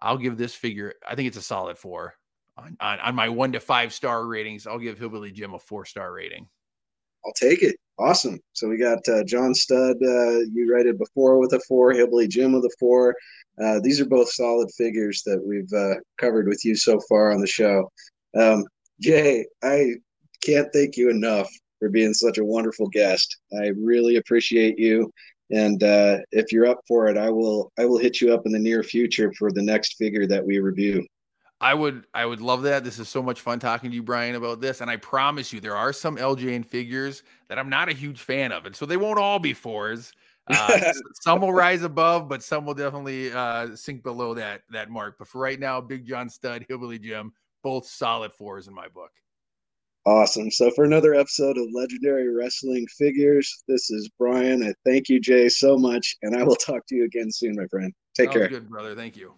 I'll 0.00 0.18
give 0.18 0.36
this 0.36 0.54
figure. 0.54 0.94
I 1.06 1.14
think 1.14 1.28
it's 1.28 1.36
a 1.36 1.42
solid 1.42 1.78
four 1.78 2.14
on 2.56 2.76
on, 2.80 3.00
on 3.00 3.14
my 3.14 3.28
one 3.28 3.52
to 3.52 3.60
five 3.60 3.92
star 3.92 4.26
ratings. 4.26 4.66
I'll 4.66 4.78
give 4.78 4.98
Hillbilly 4.98 5.32
Jim 5.32 5.54
a 5.54 5.58
four 5.58 5.84
star 5.84 6.12
rating. 6.12 6.48
I'll 7.24 7.32
take 7.32 7.62
it. 7.62 7.76
Awesome. 7.98 8.38
So 8.52 8.68
we 8.68 8.76
got 8.78 8.98
uh, 9.08 9.24
John 9.24 9.54
Studd. 9.54 9.96
Uh, 10.02 10.40
you 10.52 10.70
rated 10.70 10.98
before 10.98 11.38
with 11.38 11.52
a 11.54 11.60
four. 11.66 11.92
Hillbilly 11.92 12.28
Jim 12.28 12.52
with 12.52 12.64
a 12.64 12.74
four. 12.78 13.16
Uh, 13.62 13.80
these 13.82 14.00
are 14.00 14.06
both 14.06 14.30
solid 14.30 14.70
figures 14.76 15.22
that 15.24 15.42
we've 15.44 15.72
uh, 15.72 15.94
covered 16.18 16.46
with 16.46 16.64
you 16.64 16.76
so 16.76 17.00
far 17.08 17.32
on 17.32 17.40
the 17.40 17.46
show. 17.46 17.90
Um, 18.38 18.64
Jay, 19.00 19.46
I 19.62 19.94
can't 20.42 20.68
thank 20.72 20.96
you 20.96 21.10
enough 21.10 21.48
for 21.78 21.88
being 21.88 22.14
such 22.14 22.38
a 22.38 22.44
wonderful 22.44 22.88
guest. 22.88 23.36
I 23.60 23.68
really 23.76 24.16
appreciate 24.16 24.78
you. 24.78 25.10
And 25.50 25.82
uh, 25.82 26.18
if 26.32 26.50
you're 26.50 26.66
up 26.66 26.80
for 26.88 27.08
it, 27.08 27.16
I 27.16 27.30
will 27.30 27.72
I 27.78 27.84
will 27.84 27.98
hit 27.98 28.20
you 28.20 28.34
up 28.34 28.46
in 28.46 28.52
the 28.52 28.58
near 28.58 28.82
future 28.82 29.32
for 29.38 29.52
the 29.52 29.62
next 29.62 29.94
figure 29.94 30.26
that 30.26 30.44
we 30.44 30.58
review. 30.58 31.06
I 31.60 31.72
would 31.72 32.04
I 32.12 32.26
would 32.26 32.40
love 32.40 32.62
that. 32.62 32.84
This 32.84 32.98
is 32.98 33.08
so 33.08 33.22
much 33.22 33.40
fun 33.40 33.58
talking 33.58 33.90
to 33.90 33.96
you, 33.96 34.02
Brian, 34.02 34.34
about 34.34 34.60
this. 34.60 34.80
And 34.80 34.90
I 34.90 34.96
promise 34.96 35.52
you, 35.52 35.60
there 35.60 35.76
are 35.76 35.92
some 35.92 36.16
LJN 36.16 36.66
figures 36.66 37.22
that 37.48 37.58
I'm 37.58 37.70
not 37.70 37.88
a 37.88 37.94
huge 37.94 38.20
fan 38.20 38.52
of, 38.52 38.66
and 38.66 38.74
so 38.74 38.86
they 38.86 38.96
won't 38.96 39.18
all 39.18 39.38
be 39.38 39.54
fours. 39.54 40.12
Uh, 40.48 40.92
some 41.22 41.40
will 41.40 41.52
rise 41.52 41.82
above, 41.82 42.28
but 42.28 42.40
some 42.40 42.64
will 42.64 42.72
definitely 42.72 43.32
uh, 43.32 43.74
sink 43.74 44.04
below 44.04 44.32
that 44.32 44.60
that 44.70 44.88
mark. 44.88 45.16
But 45.18 45.26
for 45.26 45.40
right 45.40 45.58
now, 45.58 45.80
Big 45.80 46.06
John 46.06 46.28
Studd, 46.28 46.64
Hillbilly 46.68 47.00
Jim, 47.00 47.32
both 47.64 47.84
solid 47.84 48.32
fours 48.32 48.68
in 48.68 48.72
my 48.72 48.86
book. 48.86 49.10
Awesome. 50.06 50.52
So 50.52 50.70
for 50.70 50.84
another 50.84 51.14
episode 51.14 51.58
of 51.58 51.66
Legendary 51.72 52.32
Wrestling 52.32 52.86
Figures, 52.96 53.64
this 53.66 53.90
is 53.90 54.08
Brian. 54.20 54.62
I 54.62 54.72
thank 54.88 55.08
you, 55.08 55.18
Jay, 55.18 55.48
so 55.48 55.76
much, 55.76 56.14
and 56.22 56.36
I 56.36 56.44
will 56.44 56.54
talk 56.54 56.86
to 56.86 56.94
you 56.94 57.04
again 57.04 57.26
soon, 57.28 57.56
my 57.56 57.66
friend. 57.66 57.92
Take 58.14 58.26
Sounds 58.26 58.36
care. 58.36 58.48
Good 58.48 58.68
brother. 58.68 58.94
Thank 58.94 59.16
you. 59.16 59.34